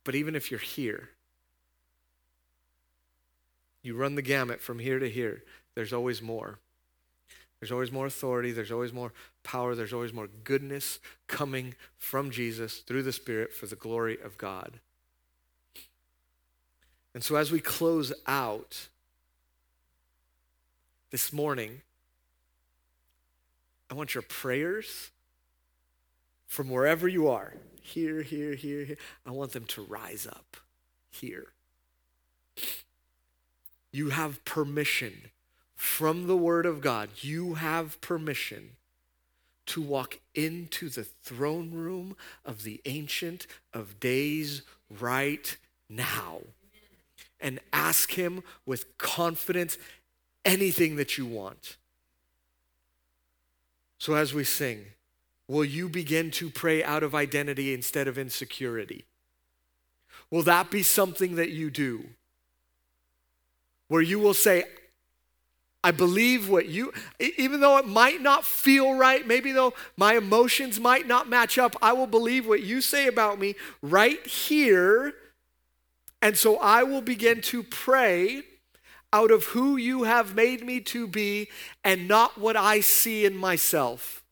[0.05, 1.09] But even if you're here,
[3.83, 5.43] you run the gamut from here to here,
[5.75, 6.59] there's always more.
[7.61, 9.13] There's always more authority, there's always more
[9.43, 14.37] power, there's always more goodness coming from Jesus through the Spirit for the glory of
[14.37, 14.81] God.
[17.15, 18.89] And so as we close out
[21.11, 21.81] this morning,
[23.91, 25.11] I want your prayers
[26.47, 27.55] from wherever you are
[27.85, 28.97] here, here, here, here.
[29.27, 30.57] I want them to rise up
[31.11, 31.49] here.
[33.93, 35.31] You have permission
[35.77, 37.11] from the Word of God.
[37.21, 38.71] You have permission
[39.67, 45.57] to walk into the throne room of the Ancient of Days right
[45.89, 46.41] now
[47.39, 49.77] and ask Him with confidence
[50.45, 51.77] anything that you want.
[53.99, 54.87] So, as we sing,
[55.49, 59.05] will you begin to pray out of identity instead of insecurity?
[60.31, 62.07] Will that be something that you do?
[63.89, 64.65] where you will say,
[65.83, 70.81] I believe what you, even though it might not feel right, maybe though my emotions
[70.81, 75.13] might not match up, I will believe what you say about me right here.
[76.23, 78.43] And so I will begin to pray
[79.13, 81.49] out of who you have made me to be
[81.85, 84.24] and not what I see in myself.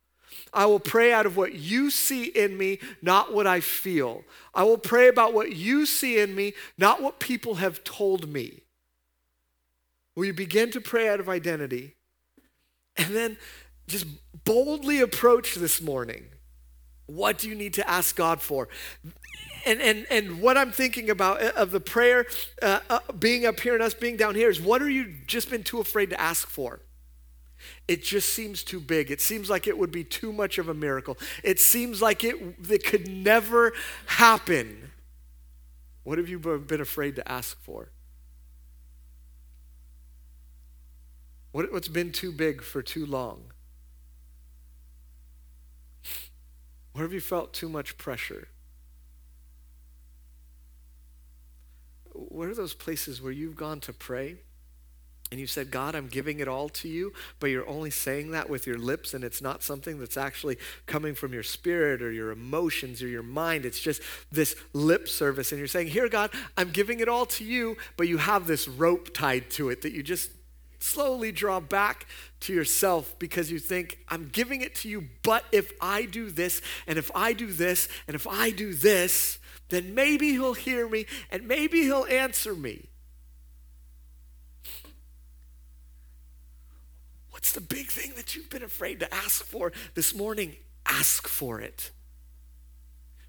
[0.53, 4.25] I will pray out of what you see in me, not what I feel.
[4.55, 8.63] I will pray about what you see in me, not what people have told me.
[10.15, 11.97] Will you begin to pray out of identity?
[12.97, 13.39] And then
[13.87, 14.07] just
[14.45, 16.27] boldly approach this morning.
[17.07, 18.69] What do you need to ask God for?
[19.65, 22.27] And, and, and what I'm thinking about uh, of the prayer
[22.61, 25.51] uh, uh, being up here and us being down here is what are you just
[25.51, 26.81] been too afraid to ask for?
[27.89, 29.11] It just seems too big.
[29.11, 31.19] It seems like it would be too much of a miracle.
[31.43, 32.37] It seems like it,
[32.69, 33.73] it could never
[34.07, 34.93] happen.
[36.05, 37.91] What have you been afraid to ask for?
[41.53, 43.53] What, what's been too big for too long?
[46.93, 48.49] Where have you felt too much pressure?
[52.13, 54.39] Where are those places where you've gone to pray
[55.33, 58.51] and you said, God, I'm giving it all to you, but you're only saying that
[58.51, 62.33] with your lips, and it's not something that's actually coming from your spirit or your
[62.33, 63.65] emotions or your mind.
[63.65, 65.51] It's just this lip service.
[65.51, 68.69] And you're saying, Here, God, I'm giving it all to you, but you have this
[68.69, 70.33] rope tied to it that you just
[70.81, 72.07] slowly draw back
[72.41, 76.61] to yourself because you think, I'm giving it to you, but if I do this,
[76.87, 79.39] and if I do this, and if I do this,
[79.71, 82.91] then maybe he'll hear me and maybe he'll answer me.
[87.43, 90.55] What's the big thing that you've been afraid to ask for this morning?
[90.87, 91.91] Ask for it.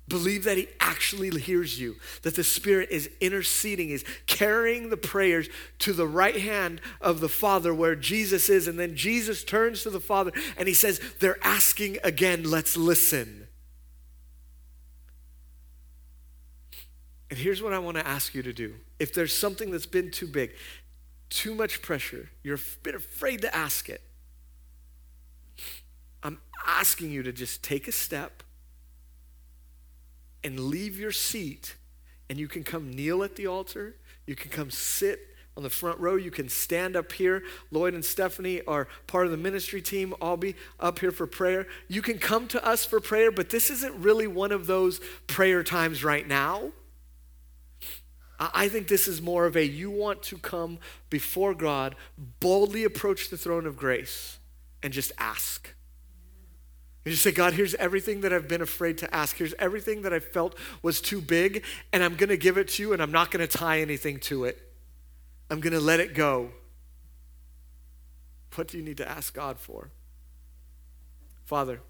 [0.08, 5.50] Believe that He actually hears you, that the Spirit is interceding, is carrying the prayers
[5.80, 8.68] to the right hand of the Father where Jesus is.
[8.68, 13.48] And then Jesus turns to the Father and He says, They're asking again, let's listen.
[17.32, 18.76] And here's what I want to ask you to do.
[19.00, 20.52] If there's something that's been too big,
[21.34, 24.02] too much pressure, you're a bit afraid to ask it,
[26.22, 28.44] I'm asking you to just take a step
[30.44, 31.76] and leave your seat,
[32.30, 33.96] and you can come kneel at the altar.
[34.28, 35.20] You can come sit
[35.58, 36.16] on the front row.
[36.16, 37.44] You can stand up here.
[37.72, 40.14] Lloyd and Stephanie are part of the ministry team.
[40.22, 41.68] I'll be up here for prayer.
[41.88, 45.64] You can come to us for prayer, but this isn't really one of those prayer
[45.64, 46.72] times right now.
[48.54, 50.80] I think this is more of a you want to come
[51.10, 51.96] before God,
[52.40, 54.40] boldly approach the throne of grace,
[54.82, 55.74] and just ask.
[57.06, 59.38] You just say, God, here's everything that I've been afraid to ask.
[59.38, 62.84] Here's everything that I felt was too big, and I'm going to give it to
[62.84, 64.58] you, and I'm not going to tie anything to it.
[65.50, 66.52] I'm going to let it go.
[68.56, 69.92] What do you need to ask God for?
[71.44, 71.82] Father,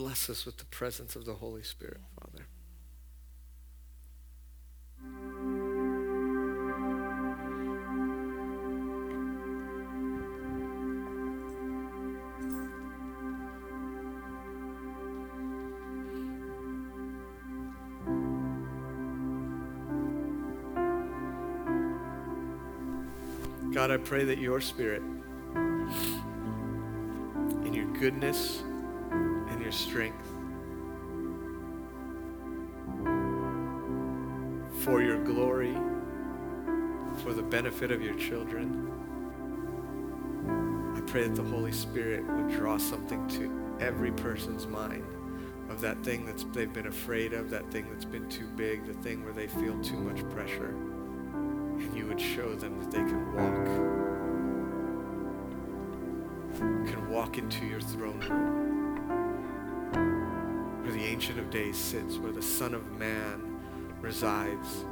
[0.00, 2.46] bless us with the presence of the Holy Spirit, Father.
[23.70, 25.02] God, I pray that your spirit,
[27.66, 28.62] in your goodness
[29.60, 30.26] and your strength,
[34.82, 35.76] for your glory,
[37.22, 38.90] for the benefit of your children,
[40.96, 45.04] I pray that the Holy Spirit would draw something to every person's mind
[45.68, 48.94] of that thing that they've been afraid of, that thing that's been too big, the
[48.94, 50.70] thing where they feel too much pressure.
[50.70, 54.00] And you would show them that they can walk
[56.86, 58.69] can walk into your throne room
[61.20, 63.60] ancient of days sits where the son of man
[64.00, 64.86] resides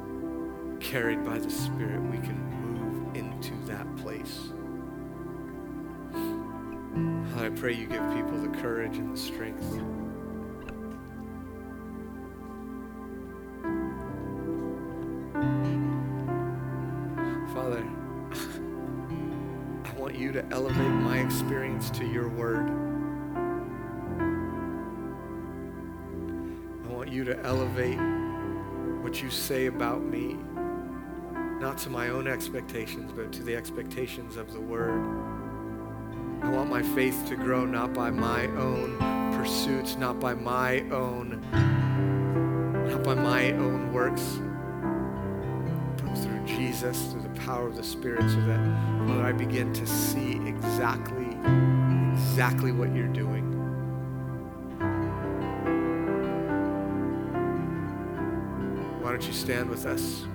[0.79, 4.51] carried by the spirit we can move into that place.
[7.35, 9.67] I pray you give people the courage and the strength.
[17.55, 17.83] Father,
[19.83, 22.28] I want you to elevate my experience to your
[27.43, 27.99] elevate
[29.01, 30.37] what you say about me,
[31.59, 34.99] not to my own expectations, but to the expectations of the word.
[36.41, 38.97] I want my faith to grow not by my own
[39.33, 41.41] pursuits, not by my own,
[42.89, 44.39] not by my own works,
[46.03, 48.59] but through Jesus, through the power of the Spirit, so that,
[49.07, 51.37] Father, I begin to see exactly,
[52.13, 53.48] exactly what you're doing.
[59.19, 60.25] Don't you stand with us?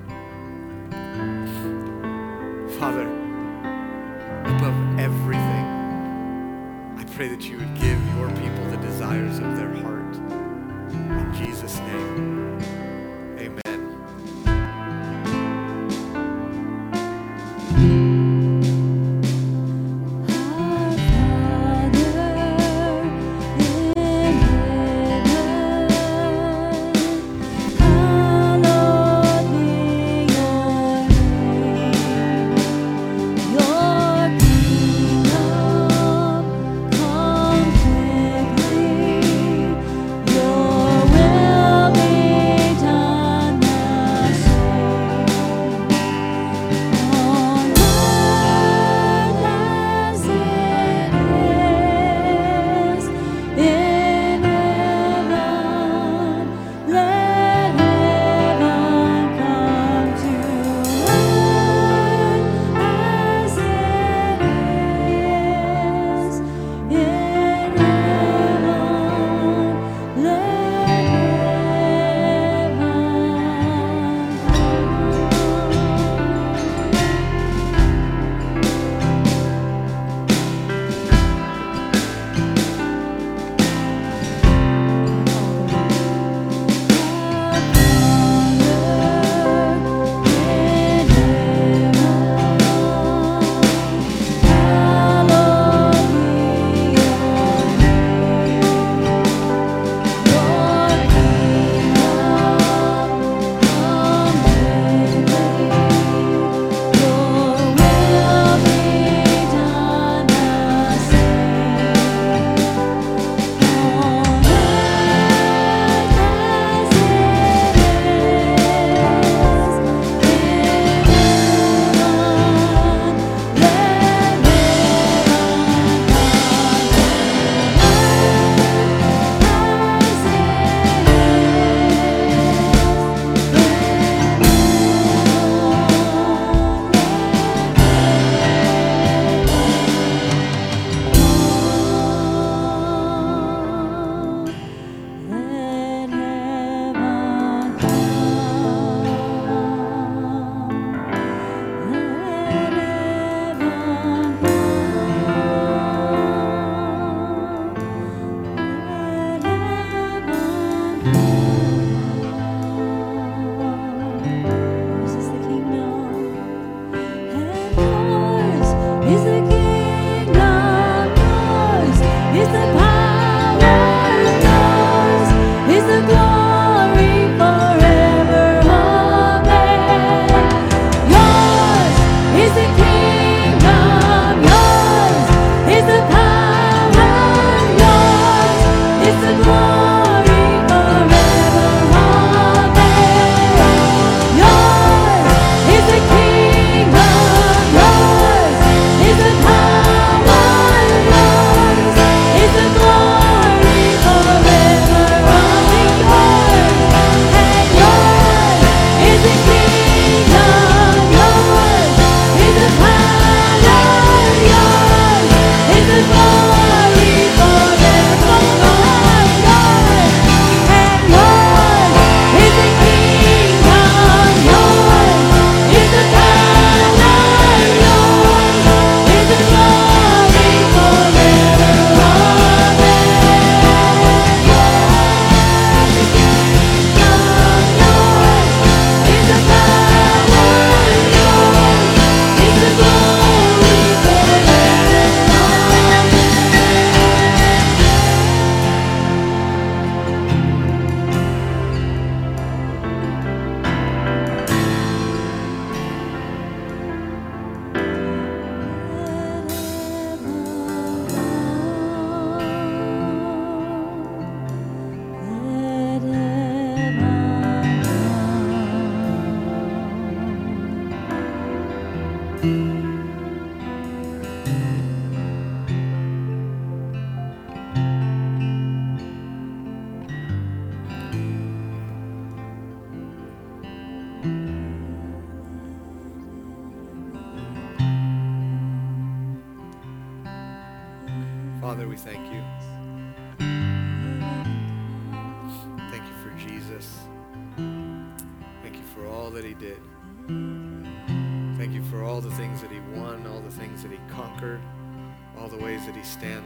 [2.78, 3.08] Father,
[4.44, 5.64] above everything,
[6.98, 10.14] I pray that you would give your people the desires of their heart.
[10.92, 12.23] In Jesus' name,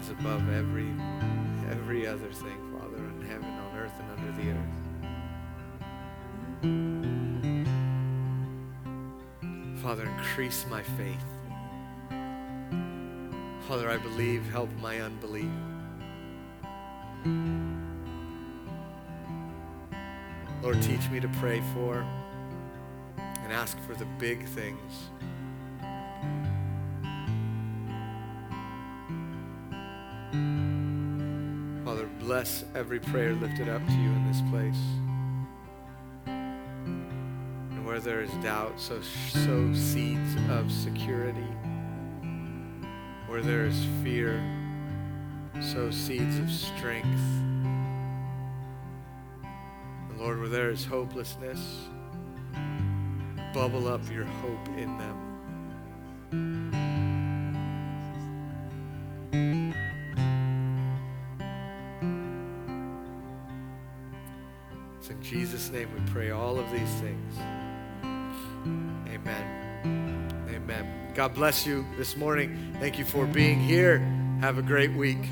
[0.09, 0.89] stands above every
[1.71, 4.51] every other thing, Father, in heaven, on earth, and under the
[9.73, 9.83] earth.
[9.83, 11.25] Father, increase my faith.
[13.69, 15.51] Father, I believe, help my unbelief.
[20.63, 22.05] Lord, teach me to pray for
[23.17, 25.11] and ask for the big things.
[32.29, 34.77] Bless every prayer lifted up to you in this place.
[36.27, 41.49] And where there is doubt, so sow seeds of security.
[43.29, 44.43] Where there is fear,
[45.63, 47.07] sow seeds of strength.
[50.11, 51.89] And Lord, where there is hopelessness,
[53.55, 55.18] bubble up your hope in them.
[65.09, 67.35] It's in Jesus' name we pray all of these things.
[69.09, 70.51] Amen.
[70.51, 71.13] Amen.
[71.15, 72.75] God bless you this morning.
[72.79, 74.01] Thank you for being here.
[74.43, 75.25] Have a great week.